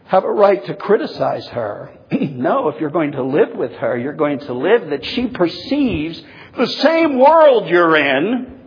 have 0.06 0.24
a 0.24 0.30
right 0.30 0.64
to 0.66 0.74
criticize 0.74 1.46
her. 1.48 1.98
no, 2.12 2.68
if 2.68 2.80
you're 2.80 2.90
going 2.90 3.12
to 3.12 3.22
live 3.22 3.56
with 3.56 3.72
her, 3.72 3.96
you're 3.96 4.12
going 4.12 4.40
to 4.40 4.52
live 4.52 4.90
that 4.90 5.04
she 5.04 5.28
perceives 5.28 6.22
the 6.56 6.66
same 6.66 7.18
world 7.18 7.68
you're 7.68 7.96
in 7.96 8.60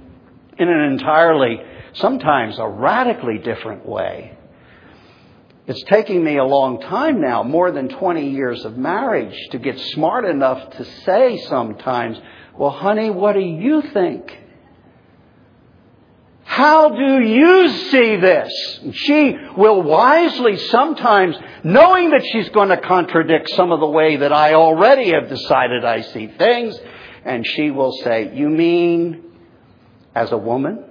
in 0.57 0.67
an 0.67 0.91
entirely, 0.91 1.61
sometimes 1.93 2.57
a 2.57 2.67
radically 2.67 3.37
different 3.37 3.85
way. 3.85 4.36
It's 5.67 5.83
taking 5.83 6.23
me 6.23 6.37
a 6.37 6.45
long 6.45 6.79
time 6.79 7.19
now, 7.19 7.43
more 7.43 7.71
than 7.71 7.89
20 7.89 8.31
years 8.31 8.63
of 8.63 8.77
marriage, 8.77 9.37
to 9.51 9.59
get 9.59 9.77
smart 9.77 10.23
enough 10.23 10.69
to 10.77 10.85
say 11.03 11.37
sometimes, 11.49 12.17
well, 12.57 12.69
honey, 12.69 13.09
what 13.09 13.33
do 13.33 13.41
you 13.41 13.81
think? 13.81 14.45
How 16.45 16.89
do 16.89 17.21
you 17.21 17.67
see 17.91 18.15
this? 18.15 18.49
She 18.93 19.35
will 19.57 19.83
wisely 19.83 20.55
sometimes, 20.57 21.35
knowing 21.65 22.11
that 22.11 22.25
she's 22.31 22.47
going 22.49 22.69
to 22.69 22.77
contradict 22.77 23.49
some 23.49 23.73
of 23.73 23.81
the 23.81 23.87
way 23.87 24.15
that 24.15 24.31
I 24.31 24.53
already 24.53 25.11
have 25.11 25.27
decided 25.27 25.83
I 25.83 26.01
see 26.01 26.27
things, 26.27 26.79
and 27.25 27.45
she 27.45 27.71
will 27.71 27.91
say, 28.05 28.31
You 28.33 28.47
mean 28.47 29.21
as 30.15 30.31
a 30.31 30.37
woman? 30.37 30.85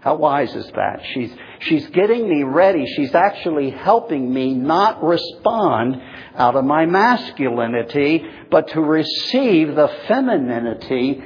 How 0.00 0.16
wise 0.16 0.54
is 0.54 0.66
that? 0.66 1.00
She's, 1.14 1.32
she's 1.62 1.86
getting 1.90 2.28
me 2.28 2.42
ready. 2.42 2.86
She's 2.86 3.14
actually 3.14 3.70
helping 3.70 4.32
me 4.32 4.54
not 4.54 5.02
respond 5.02 6.00
out 6.36 6.56
of 6.56 6.64
my 6.64 6.86
masculinity, 6.86 8.24
but 8.50 8.68
to 8.68 8.80
receive 8.80 9.74
the 9.74 9.88
femininity 10.08 11.22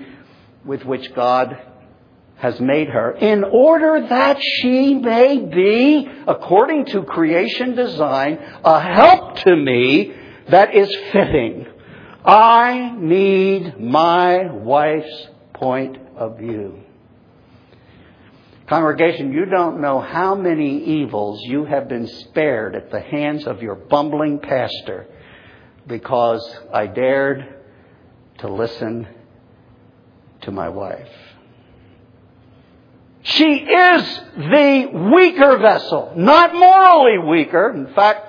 with 0.64 0.84
which 0.84 1.14
God 1.14 1.56
has 2.36 2.60
made 2.60 2.88
her 2.88 3.12
in 3.12 3.44
order 3.44 4.06
that 4.08 4.38
she 4.40 4.94
may 4.94 5.38
be, 5.38 6.08
according 6.26 6.86
to 6.86 7.02
creation 7.02 7.74
design, 7.74 8.38
a 8.64 8.80
help 8.80 9.36
to 9.38 9.56
me 9.56 10.12
that 10.48 10.74
is 10.74 10.94
fitting. 11.12 11.66
I 12.24 12.94
need 12.98 13.80
my 13.80 14.52
wife's 14.52 15.28
point 15.54 15.96
of 16.16 16.38
view. 16.38 16.85
Congregation, 18.68 19.32
you 19.32 19.44
don't 19.44 19.80
know 19.80 20.00
how 20.00 20.34
many 20.34 20.82
evils 21.02 21.40
you 21.44 21.64
have 21.64 21.88
been 21.88 22.08
spared 22.08 22.74
at 22.74 22.90
the 22.90 23.00
hands 23.00 23.46
of 23.46 23.62
your 23.62 23.76
bumbling 23.76 24.40
pastor 24.40 25.06
because 25.86 26.42
I 26.72 26.88
dared 26.88 27.46
to 28.38 28.48
listen 28.48 29.06
to 30.40 30.50
my 30.50 30.68
wife. 30.68 31.08
She 33.22 33.44
is 33.44 34.20
the 34.36 35.10
weaker 35.14 35.58
vessel, 35.58 36.12
not 36.16 36.54
morally 36.54 37.18
weaker, 37.18 37.70
in 37.70 37.92
fact, 37.94 38.26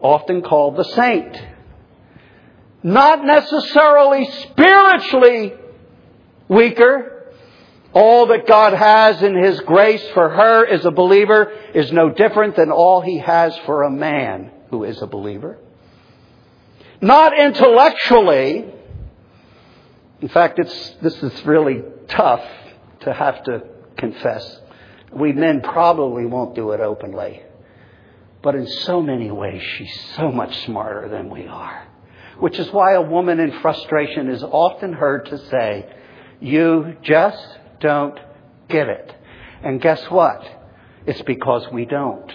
often 0.00 0.42
called 0.42 0.76
the 0.76 0.84
saint. 0.84 1.40
Not 2.82 3.24
necessarily 3.24 4.28
spiritually 4.50 5.54
weaker, 6.48 7.13
all 7.94 8.26
that 8.26 8.46
God 8.46 8.72
has 8.72 9.22
in 9.22 9.36
His 9.36 9.60
grace 9.60 10.04
for 10.12 10.28
her 10.28 10.66
as 10.66 10.84
a 10.84 10.90
believer 10.90 11.52
is 11.74 11.92
no 11.92 12.10
different 12.10 12.56
than 12.56 12.70
all 12.70 13.00
He 13.00 13.18
has 13.18 13.56
for 13.64 13.84
a 13.84 13.90
man 13.90 14.50
who 14.70 14.84
is 14.84 15.00
a 15.00 15.06
believer. 15.06 15.58
Not 17.00 17.38
intellectually. 17.38 18.64
In 20.20 20.28
fact, 20.28 20.58
it's, 20.58 20.90
this 21.02 21.22
is 21.22 21.46
really 21.46 21.82
tough 22.08 22.44
to 23.00 23.12
have 23.12 23.42
to 23.44 23.62
confess. 23.96 24.60
We 25.12 25.32
men 25.32 25.60
probably 25.60 26.26
won't 26.26 26.54
do 26.54 26.72
it 26.72 26.80
openly. 26.80 27.42
But 28.42 28.56
in 28.56 28.66
so 28.66 29.00
many 29.00 29.30
ways, 29.30 29.62
she's 29.76 30.00
so 30.16 30.30
much 30.30 30.64
smarter 30.64 31.08
than 31.08 31.30
we 31.30 31.46
are. 31.46 31.88
Which 32.40 32.58
is 32.58 32.70
why 32.72 32.94
a 32.94 33.02
woman 33.02 33.38
in 33.38 33.60
frustration 33.60 34.28
is 34.28 34.42
often 34.42 34.92
heard 34.92 35.26
to 35.26 35.38
say, 35.48 35.88
You 36.40 36.96
just 37.02 37.58
don't 37.84 38.18
get 38.68 38.88
it. 38.88 39.14
And 39.62 39.80
guess 39.80 40.02
what? 40.10 40.42
It's 41.06 41.22
because 41.22 41.70
we 41.70 41.84
don't. 41.84 42.32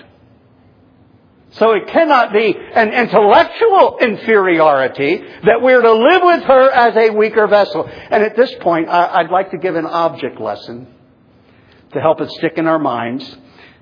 So 1.54 1.72
it 1.72 1.88
cannot 1.88 2.32
be 2.32 2.56
an 2.56 2.94
intellectual 2.94 3.98
inferiority 4.00 5.18
that 5.46 5.64
we're 5.64 5.82
to 5.82 5.94
live 5.94 6.22
with 6.24 6.44
her 6.44 6.70
as 6.70 6.96
a 6.96 7.10
weaker 7.10 7.48
vessel. 7.48 7.90
And 7.90 8.24
at 8.24 8.36
this 8.36 8.54
point, 8.62 8.88
I'd 8.88 9.32
like 9.32 9.50
to 9.52 9.58
give 9.58 9.76
an 9.76 9.88
object 9.88 10.40
lesson 10.40 10.88
to 11.94 12.00
help 12.00 12.22
it 12.22 12.30
stick 12.30 12.54
in 12.58 12.68
our 12.68 12.78
minds. 12.78 13.26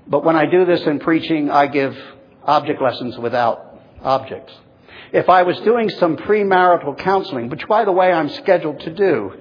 But 0.07 0.23
when 0.23 0.37
I 0.37 0.45
do 0.45 0.65
this 0.65 0.81
in 0.83 0.99
preaching, 0.99 1.51
I 1.51 1.67
give 1.67 1.97
object 2.45 2.81
lessons 2.81 3.17
without 3.17 3.81
objects. 4.01 4.53
If 5.11 5.27
I 5.27 5.43
was 5.43 5.59
doing 5.59 5.89
some 5.89 6.15
premarital 6.15 6.97
counseling, 6.99 7.49
which 7.49 7.67
by 7.67 7.83
the 7.83 7.91
way 7.91 8.13
I'm 8.13 8.29
scheduled 8.29 8.79
to 8.81 8.93
do, 8.93 9.33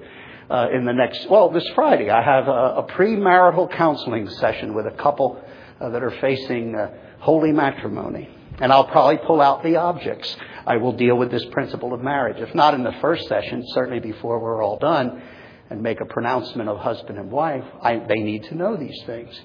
uh, 0.49 0.67
in 0.73 0.85
the 0.85 0.93
next, 0.93 1.29
well, 1.29 1.49
this 1.49 1.67
Friday, 1.75 2.09
I 2.09 2.23
have 2.23 2.47
a, 2.47 2.77
a 2.77 2.87
premarital 2.89 3.75
counseling 3.75 4.29
session 4.29 4.73
with 4.73 4.85
a 4.85 4.91
couple 4.91 5.41
uh, 5.79 5.89
that 5.89 6.01
are 6.03 6.15
facing 6.21 6.75
uh, 6.75 6.89
holy 7.19 7.51
matrimony. 7.51 8.29
And 8.59 8.71
I'll 8.71 8.87
probably 8.87 9.17
pull 9.17 9.41
out 9.41 9.61
the 9.63 9.75
objects. 9.75 10.35
I 10.65 10.77
will 10.77 10.93
deal 10.93 11.15
with 11.15 11.31
this 11.31 11.45
principle 11.51 11.93
of 11.93 12.01
marriage. 12.01 12.37
If 12.39 12.55
not 12.55 12.73
in 12.73 12.83
the 12.83 12.95
first 13.01 13.27
session, 13.27 13.63
certainly 13.67 13.99
before 13.99 14.39
we're 14.39 14.63
all 14.63 14.79
done 14.79 15.21
and 15.69 15.83
make 15.83 15.99
a 16.01 16.05
pronouncement 16.05 16.69
of 16.69 16.77
husband 16.77 17.19
and 17.19 17.29
wife, 17.29 17.65
I, 17.81 17.99
they 17.99 18.19
need 18.19 18.45
to 18.45 18.55
know 18.55 18.77
these 18.77 18.99
things. 19.05 19.39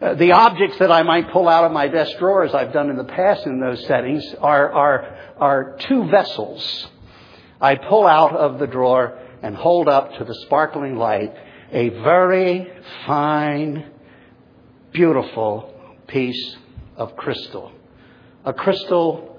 Uh, 0.00 0.14
the 0.14 0.32
objects 0.32 0.78
that 0.78 0.90
I 0.90 1.02
might 1.02 1.30
pull 1.30 1.48
out 1.48 1.64
of 1.64 1.72
my 1.72 1.88
desk 1.88 2.18
drawer, 2.18 2.44
as 2.44 2.54
I've 2.54 2.72
done 2.72 2.90
in 2.90 2.96
the 2.96 3.04
past 3.04 3.46
in 3.46 3.60
those 3.60 3.86
settings, 3.86 4.24
are, 4.40 4.72
are, 4.72 5.18
are 5.38 5.76
two 5.80 6.08
vessels. 6.08 6.88
I 7.60 7.76
pull 7.76 8.06
out 8.06 8.34
of 8.34 8.58
the 8.58 8.66
drawer 8.66 9.18
and 9.46 9.54
hold 9.54 9.88
up 9.88 10.18
to 10.18 10.24
the 10.24 10.34
sparkling 10.46 10.96
light 10.96 11.32
a 11.70 11.88
very 11.88 12.68
fine, 13.06 13.92
beautiful 14.92 15.72
piece 16.08 16.56
of 16.96 17.14
crystal. 17.14 17.70
A 18.44 18.52
crystal 18.52 19.38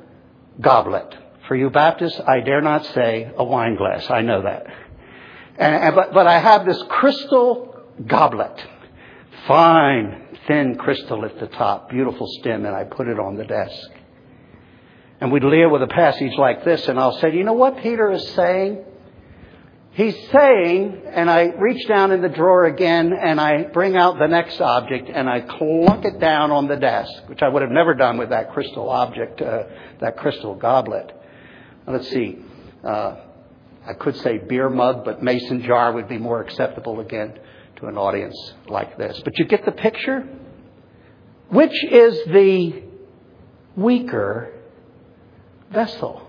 goblet. 0.62 1.13
For 1.50 1.58
you 1.58 1.70
Baptists, 1.70 2.22
I 2.26 2.39
dare 2.39 2.62
not 2.62 2.86
say 2.86 3.30
a 3.38 3.43
wine 3.43 3.76
glass. 3.76 4.10
I 4.10 4.22
know 4.22 4.43
that. 4.43 4.65
And, 5.58 5.76
and, 5.76 5.96
but, 5.96 6.13
but 6.13 6.26
I 6.26 6.39
have 6.39 6.65
this 6.65 6.82
crystal 6.88 7.76
goblet. 8.06 8.65
Fine, 9.46 10.38
thin 10.48 10.76
crystal 10.76 11.26
at 11.26 11.38
the 11.38 11.48
top, 11.48 11.89
beautiful 11.89 12.28
stem, 12.39 12.65
and 12.65 12.74
I 12.74 12.86
put 12.86 13.10
it 13.10 13.20
on 13.20 13.36
the 13.36 13.46
desk. 13.46 13.89
And 15.20 15.34
we'd 15.34 15.41
deal 15.41 15.70
with 15.70 15.82
a 15.82 15.88
passage 15.88 16.34
like 16.38 16.63
this, 16.63 16.88
and 16.88 16.98
I'll 16.98 17.20
say, 17.20 17.34
you 17.34 17.43
know 17.43 17.54
what 17.54 17.82
Peter 17.82 18.10
is 18.12 18.26
saying? 18.30 18.86
He's 19.98 20.16
saying, 20.32 21.06
and 21.08 21.28
I 21.28 21.46
reach 21.58 21.88
down 21.88 22.12
in 22.12 22.22
the 22.22 22.30
drawer 22.30 22.66
again 22.66 23.14
and 23.20 23.42
I 23.42 23.64
bring 23.64 23.98
out 23.98 24.20
the 24.20 24.28
next 24.28 24.62
object 24.62 25.10
and 25.10 25.28
I 25.28 25.40
clunk 25.40 26.06
it 26.06 26.20
down 26.20 26.52
on 26.52 26.68
the 26.68 26.76
desk, 26.76 27.24
which 27.26 27.42
I 27.42 27.50
would 27.50 27.64
have 27.64 27.72
never 27.72 27.96
done 27.96 28.20
with 28.20 28.30
that 28.30 28.54
crystal 28.54 28.92
object, 28.92 29.42
uh, 29.42 29.64
that 30.00 30.18
crystal 30.18 30.54
goblet. 30.54 31.12
let's 31.88 32.08
see. 32.10 32.38
Uh, 32.84 33.16
I 33.88 33.94
could 33.94 34.16
say 34.18 34.38
beer 34.38 34.70
mug, 34.70 35.04
but 35.04 35.24
mason 35.24 35.64
jar 35.64 35.92
would 35.92 36.08
be 36.08 36.20
more 36.20 36.42
acceptable 36.42 37.00
again 37.00 37.34
to 37.78 37.88
an 37.88 37.98
audience 37.98 38.38
like 38.68 39.00
this. 39.00 39.20
But 39.26 39.40
you 39.40 39.46
get 39.46 39.66
the 39.66 39.72
picture? 39.72 40.30
Which 41.50 41.84
is 41.86 42.24
the 42.26 42.84
weaker 43.76 44.54
vessel? 45.72 46.26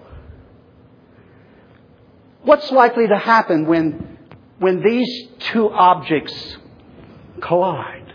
What's 2.43 2.70
likely 2.70 3.09
to 3.09 3.18
happen 3.18 3.66
when, 3.66 4.18
when 4.59 4.82
these 4.82 5.28
two 5.53 5.70
objects 5.70 6.57
collide? 7.41 8.14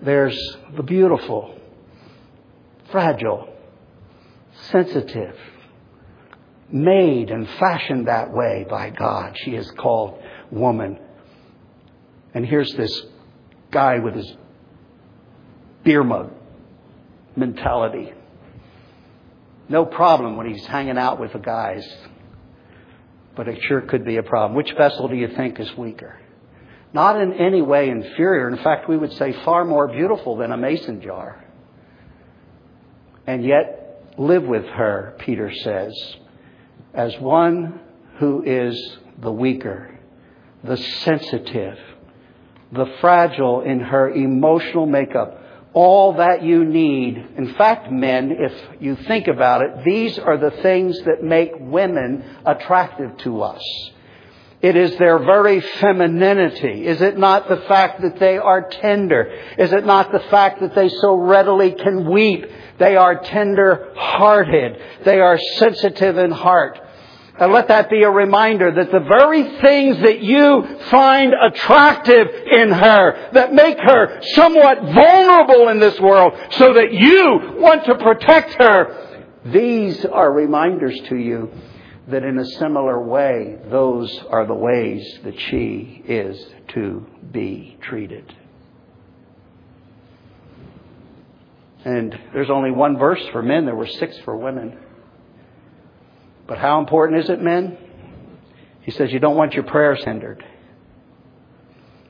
There's 0.00 0.38
the 0.74 0.82
beautiful, 0.82 1.54
fragile, 2.90 3.48
sensitive, 4.70 5.36
made 6.70 7.30
and 7.30 7.48
fashioned 7.58 8.08
that 8.08 8.32
way 8.32 8.66
by 8.68 8.90
God. 8.90 9.36
She 9.44 9.52
is 9.52 9.70
called 9.72 10.20
woman. 10.50 10.98
And 12.34 12.46
here's 12.46 12.72
this 12.74 13.02
guy 13.70 13.98
with 13.98 14.14
his 14.14 14.36
beer 15.84 16.02
mug 16.02 16.32
mentality. 17.36 18.12
No 19.68 19.84
problem 19.84 20.36
when 20.36 20.52
he's 20.52 20.66
hanging 20.66 20.98
out 20.98 21.20
with 21.20 21.32
the 21.32 21.38
guys 21.38 21.86
but 23.36 23.48
it 23.48 23.62
sure 23.62 23.80
could 23.80 24.04
be 24.04 24.16
a 24.16 24.22
problem. 24.22 24.56
Which 24.56 24.72
vessel 24.76 25.08
do 25.08 25.16
you 25.16 25.28
think 25.28 25.58
is 25.58 25.76
weaker? 25.76 26.18
Not 26.92 27.20
in 27.20 27.32
any 27.32 27.62
way 27.62 27.88
inferior. 27.88 28.48
In 28.48 28.58
fact, 28.58 28.88
we 28.88 28.96
would 28.96 29.12
say 29.14 29.32
far 29.44 29.64
more 29.64 29.88
beautiful 29.88 30.36
than 30.36 30.52
a 30.52 30.56
mason 30.56 31.00
jar. 31.00 31.44
and 33.26 33.44
yet 33.44 34.12
live 34.18 34.42
with 34.42 34.64
her, 34.66 35.14
Peter 35.20 35.52
says, 35.62 35.92
as 36.92 37.18
one 37.18 37.80
who 38.18 38.42
is 38.44 38.98
the 39.20 39.32
weaker, 39.32 39.98
the 40.64 40.76
sensitive, 40.76 41.78
the 42.72 42.86
fragile 43.00 43.62
in 43.62 43.80
her 43.80 44.10
emotional 44.10 44.86
makeup. 44.86 45.41
All 45.74 46.14
that 46.14 46.42
you 46.42 46.64
need. 46.64 47.16
In 47.36 47.54
fact, 47.54 47.90
men, 47.90 48.32
if 48.38 48.52
you 48.80 48.96
think 48.96 49.26
about 49.26 49.62
it, 49.62 49.84
these 49.84 50.18
are 50.18 50.36
the 50.36 50.50
things 50.62 50.98
that 51.06 51.22
make 51.22 51.52
women 51.58 52.24
attractive 52.44 53.16
to 53.18 53.42
us. 53.42 53.62
It 54.60 54.76
is 54.76 54.96
their 54.96 55.18
very 55.18 55.60
femininity. 55.60 56.86
Is 56.86 57.02
it 57.02 57.18
not 57.18 57.48
the 57.48 57.56
fact 57.68 58.00
that 58.02 58.20
they 58.20 58.38
are 58.38 58.68
tender? 58.68 59.32
Is 59.58 59.72
it 59.72 59.84
not 59.84 60.12
the 60.12 60.20
fact 60.30 60.60
that 60.60 60.74
they 60.76 60.88
so 60.88 61.14
readily 61.14 61.72
can 61.72 62.08
weep? 62.08 62.46
They 62.78 62.94
are 62.94 63.22
tender 63.24 63.92
hearted. 63.96 64.76
They 65.04 65.18
are 65.18 65.36
sensitive 65.56 66.16
in 66.16 66.30
heart. 66.30 66.78
And 67.42 67.52
let 67.52 67.66
that 67.68 67.90
be 67.90 68.04
a 68.04 68.10
reminder 68.10 68.70
that 68.70 68.92
the 68.92 69.00
very 69.00 69.42
things 69.58 70.00
that 70.02 70.20
you 70.22 70.78
find 70.90 71.34
attractive 71.34 72.28
in 72.28 72.70
her, 72.70 73.30
that 73.32 73.52
make 73.52 73.80
her 73.80 74.20
somewhat 74.34 74.80
vulnerable 74.82 75.68
in 75.68 75.80
this 75.80 75.98
world, 75.98 76.34
so 76.52 76.72
that 76.74 76.92
you 76.92 77.56
want 77.60 77.84
to 77.86 77.96
protect 77.96 78.54
her, 78.62 79.24
these 79.46 80.04
are 80.04 80.32
reminders 80.32 80.96
to 81.08 81.16
you 81.16 81.50
that 82.06 82.22
in 82.22 82.38
a 82.38 82.46
similar 82.60 83.02
way, 83.02 83.58
those 83.70 84.16
are 84.30 84.46
the 84.46 84.54
ways 84.54 85.18
that 85.24 85.40
she 85.40 86.00
is 86.06 86.46
to 86.68 87.04
be 87.32 87.76
treated. 87.80 88.32
And 91.84 92.16
there's 92.32 92.50
only 92.50 92.70
one 92.70 92.98
verse 92.98 93.26
for 93.32 93.42
men, 93.42 93.64
there 93.64 93.74
were 93.74 93.88
six 93.88 94.16
for 94.18 94.36
women. 94.36 94.78
But 96.46 96.58
how 96.58 96.80
important 96.80 97.20
is 97.20 97.30
it, 97.30 97.40
men? 97.40 97.76
He 98.82 98.90
says 98.90 99.12
you 99.12 99.20
don't 99.20 99.36
want 99.36 99.54
your 99.54 99.64
prayers 99.64 100.02
hindered. 100.04 100.44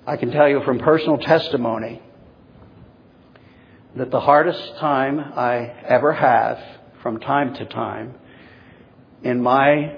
I 0.07 0.17
can 0.17 0.31
tell 0.31 0.49
you 0.49 0.63
from 0.65 0.79
personal 0.79 1.19
testimony 1.19 2.03
that 3.95 4.11
the 4.11 4.21
hardest 4.21 4.77
time 4.79 5.21
I 5.21 5.59
ever 5.87 6.13
have 6.13 6.59
from 7.03 7.21
time 7.21 7.55
to 7.55 7.67
time 7.67 8.15
in 9.23 9.43
my 9.43 9.97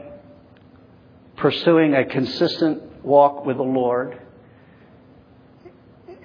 pursuing 1.36 1.94
a 1.94 2.04
consistent 2.04 3.04
walk 3.04 3.44
with 3.44 3.56
the 3.56 3.62
Lord 3.62 4.20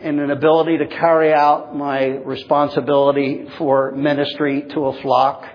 and 0.01 0.19
an 0.19 0.31
ability 0.31 0.77
to 0.77 0.87
carry 0.87 1.33
out 1.33 1.75
my 1.75 2.05
responsibility 2.05 3.47
for 3.57 3.91
ministry 3.91 4.65
to 4.73 4.85
a 4.85 5.01
flock, 5.01 5.45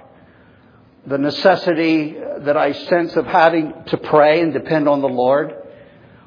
the 1.07 1.19
necessity 1.19 2.17
that 2.39 2.57
I 2.57 2.73
sense 2.73 3.15
of 3.17 3.27
having 3.27 3.75
to 3.89 3.97
pray 3.99 4.41
and 4.41 4.53
depend 4.53 4.89
on 4.89 5.01
the 5.01 5.09
Lord, 5.09 5.55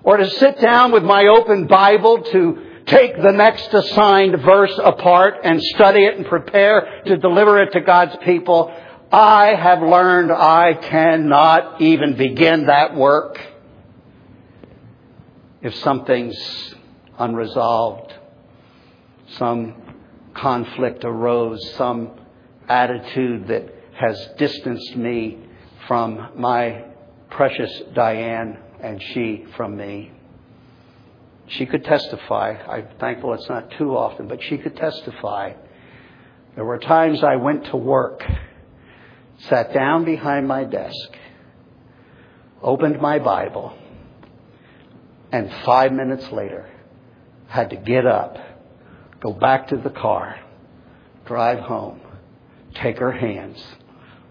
or 0.03 0.17
to 0.17 0.29
sit 0.29 0.59
down 0.61 0.91
with 0.91 1.03
my 1.03 1.25
open 1.27 1.67
Bible 1.67 2.21
to 2.23 2.63
take 2.85 3.21
the 3.21 3.31
next 3.31 3.73
assigned 3.73 4.41
verse 4.41 4.73
apart 4.81 5.35
and 5.43 5.61
study 5.61 6.05
it 6.05 6.15
and 6.15 6.25
prepare 6.25 7.01
to 7.05 7.17
deliver 7.17 7.61
it 7.61 7.73
to 7.73 7.81
God's 7.81 8.15
people, 8.23 8.73
I 9.11 9.55
have 9.55 9.81
learned 9.81 10.31
I 10.31 10.73
cannot 10.73 11.81
even 11.81 12.15
begin 12.15 12.67
that 12.67 12.95
work 12.95 13.39
if 15.61 15.75
something's 15.75 16.75
unresolved, 17.17 18.13
some 19.37 19.75
conflict 20.33 21.03
arose, 21.03 21.73
some 21.73 22.11
attitude 22.69 23.47
that 23.47 23.76
has 23.99 24.29
distanced 24.37 24.95
me 24.95 25.37
from 25.87 26.29
my 26.35 26.85
precious 27.29 27.71
Diane 27.93 28.57
and 28.81 29.01
she 29.01 29.45
from 29.55 29.75
me. 29.75 30.11
She 31.47 31.65
could 31.65 31.83
testify. 31.83 32.55
I'm 32.67 32.87
thankful 32.99 33.33
it's 33.33 33.49
not 33.49 33.71
too 33.77 33.97
often, 33.97 34.27
but 34.27 34.43
she 34.43 34.57
could 34.57 34.75
testify. 34.75 35.53
There 36.55 36.65
were 36.65 36.79
times 36.79 37.23
I 37.23 37.37
went 37.37 37.65
to 37.67 37.77
work 37.77 38.23
sat 39.39 39.73
down 39.73 40.03
behind 40.03 40.47
my 40.47 40.63
desk, 40.63 41.09
opened 42.61 42.99
my 42.99 43.19
Bible, 43.19 43.77
and 45.31 45.51
five 45.63 45.91
minutes 45.91 46.31
later 46.31 46.69
had 47.47 47.69
to 47.69 47.75
get 47.75 48.05
up, 48.05 48.37
go 49.19 49.31
back 49.31 49.67
to 49.69 49.77
the 49.77 49.89
car, 49.89 50.39
drive 51.25 51.59
home, 51.59 52.01
take 52.73 52.97
her 52.97 53.11
hands, 53.11 53.63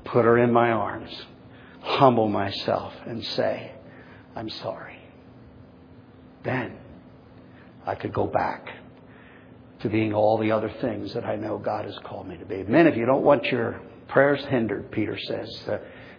put 0.06 0.24
her 0.24 0.38
in 0.38 0.52
my 0.52 0.70
arms, 0.70 1.10
humble 1.80 2.28
myself, 2.28 2.92
and 3.06 3.24
say, 3.24 3.72
I'm 4.34 4.50
sorry. 4.50 4.98
Then 6.44 6.76
I 7.84 7.94
could 7.94 8.12
go 8.12 8.26
back 8.26 8.68
to 9.80 9.88
being 9.88 10.14
all 10.14 10.38
the 10.38 10.52
other 10.52 10.72
things 10.80 11.12
that 11.14 11.24
I 11.24 11.36
know 11.36 11.58
God 11.58 11.84
has 11.84 11.98
called 12.04 12.28
me 12.28 12.36
to 12.38 12.44
be. 12.44 12.62
Men, 12.62 12.86
if 12.86 12.96
you 12.96 13.06
don't 13.06 13.22
want 13.22 13.44
your 13.46 13.80
Prayer's 14.08 14.44
hindered, 14.44 14.90
Peter 14.92 15.18
says. 15.18 15.62
Uh, 15.66 15.78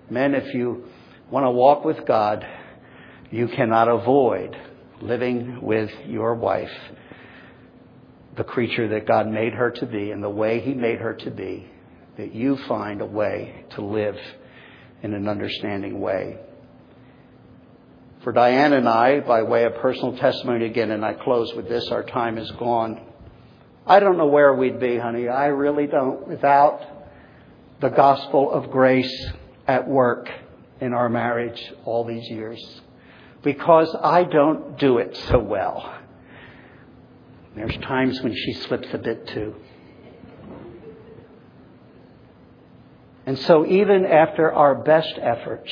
men, 0.09 0.35
if 0.35 0.53
you 0.53 0.85
want 1.31 1.45
to 1.45 1.51
walk 1.51 1.85
with 1.85 2.05
God, 2.05 2.45
you 3.31 3.47
cannot 3.47 3.88
avoid 3.88 4.55
living 5.01 5.61
with 5.61 5.89
your 6.05 6.35
wife, 6.35 6.71
the 8.35 8.43
creature 8.43 8.89
that 8.89 9.07
God 9.07 9.27
made 9.27 9.53
her 9.53 9.71
to 9.71 9.85
be 9.85 10.11
and 10.11 10.23
the 10.23 10.29
way 10.29 10.59
He 10.59 10.73
made 10.73 10.99
her 10.99 11.13
to 11.13 11.31
be, 11.31 11.67
that 12.18 12.34
you 12.34 12.57
find 12.68 13.01
a 13.01 13.05
way 13.05 13.65
to 13.72 13.82
live 13.82 14.18
in 15.03 15.13
an 15.13 15.28
understanding 15.28 15.99
way. 15.99 16.38
For 18.24 18.32
Diane 18.34 18.74
and 18.74 18.89
I, 18.89 19.20
by 19.22 19.43
way 19.43 19.63
of 19.63 19.76
personal 19.76 20.18
testimony 20.18 20.65
again, 20.65 20.91
and 20.91 21.05
I 21.05 21.13
close 21.13 21.53
with 21.55 21.70
this, 21.70 21.88
our 21.89 22.03
time 22.03 22.38
is 22.38 22.49
gone. 22.51 23.01
I 23.86 23.99
don't 23.99 24.18
know 24.18 24.28
where 24.28 24.53
we'd 24.53 24.80
be, 24.80 24.97
honey. 24.97 25.30
I 25.30 25.45
really 25.45 25.88
don't 25.88 26.28
without 26.28 26.82
the 27.80 27.89
gospel 27.89 28.51
of 28.51 28.72
grace 28.72 29.28
at 29.68 29.88
work 29.88 30.30
in 30.82 30.93
our 30.93 31.09
marriage 31.09 31.74
all 31.86 32.03
these 32.03 32.28
years 32.30 32.82
because 33.43 33.95
I 34.01 34.24
don't 34.24 34.78
do 34.80 34.97
it 34.97 35.15
so 35.30 35.39
well. 35.39 35.95
There's 37.55 37.78
times 37.78 38.22
when 38.22 38.36
she 38.36 38.53
slips 38.53 38.88
a 38.93 38.97
bit 38.97 39.28
too. 39.28 39.55
And 43.28 43.38
so, 43.39 43.65
even 43.65 44.05
after 44.05 44.53
our 44.53 44.73
best 44.73 45.19
efforts, 45.21 45.69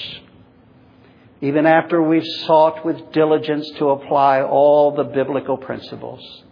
even 1.39 1.66
after 1.66 2.03
we've 2.03 2.28
sought 2.45 2.86
with 2.86 3.14
diligence 3.14 3.70
to 3.78 3.91
apply 3.91 4.41
all 4.41 4.93
the 4.93 5.06
biblical 5.06 5.56
principles, 5.56 6.43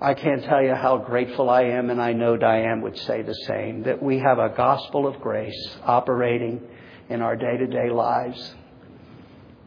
I 0.00 0.14
can't 0.14 0.42
tell 0.42 0.60
you 0.60 0.74
how 0.74 0.98
grateful 0.98 1.48
I 1.48 1.62
am, 1.62 1.90
and 1.90 2.02
I 2.02 2.14
know 2.14 2.36
Diane 2.36 2.80
would 2.80 2.98
say 2.98 3.22
the 3.22 3.34
same, 3.46 3.84
that 3.84 4.02
we 4.02 4.18
have 4.18 4.40
a 4.40 4.48
gospel 4.48 5.06
of 5.06 5.20
grace 5.20 5.76
operating 5.84 6.62
in 7.08 7.22
our 7.22 7.36
day 7.36 7.56
to 7.56 7.66
day 7.68 7.88
lives. 7.88 8.54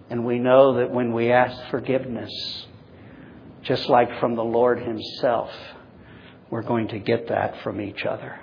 And 0.10 0.26
we 0.26 0.38
know 0.38 0.80
that 0.80 0.92
when 0.92 1.14
we 1.14 1.32
ask 1.32 1.70
forgiveness, 1.70 2.66
just 3.64 3.88
like 3.88 4.20
from 4.20 4.36
the 4.36 4.44
Lord 4.44 4.80
Himself, 4.80 5.50
we're 6.50 6.62
going 6.62 6.90
to 6.90 7.00
get 7.00 7.30
that 7.30 7.62
from 7.64 7.80
each 7.80 8.04
other. 8.04 8.38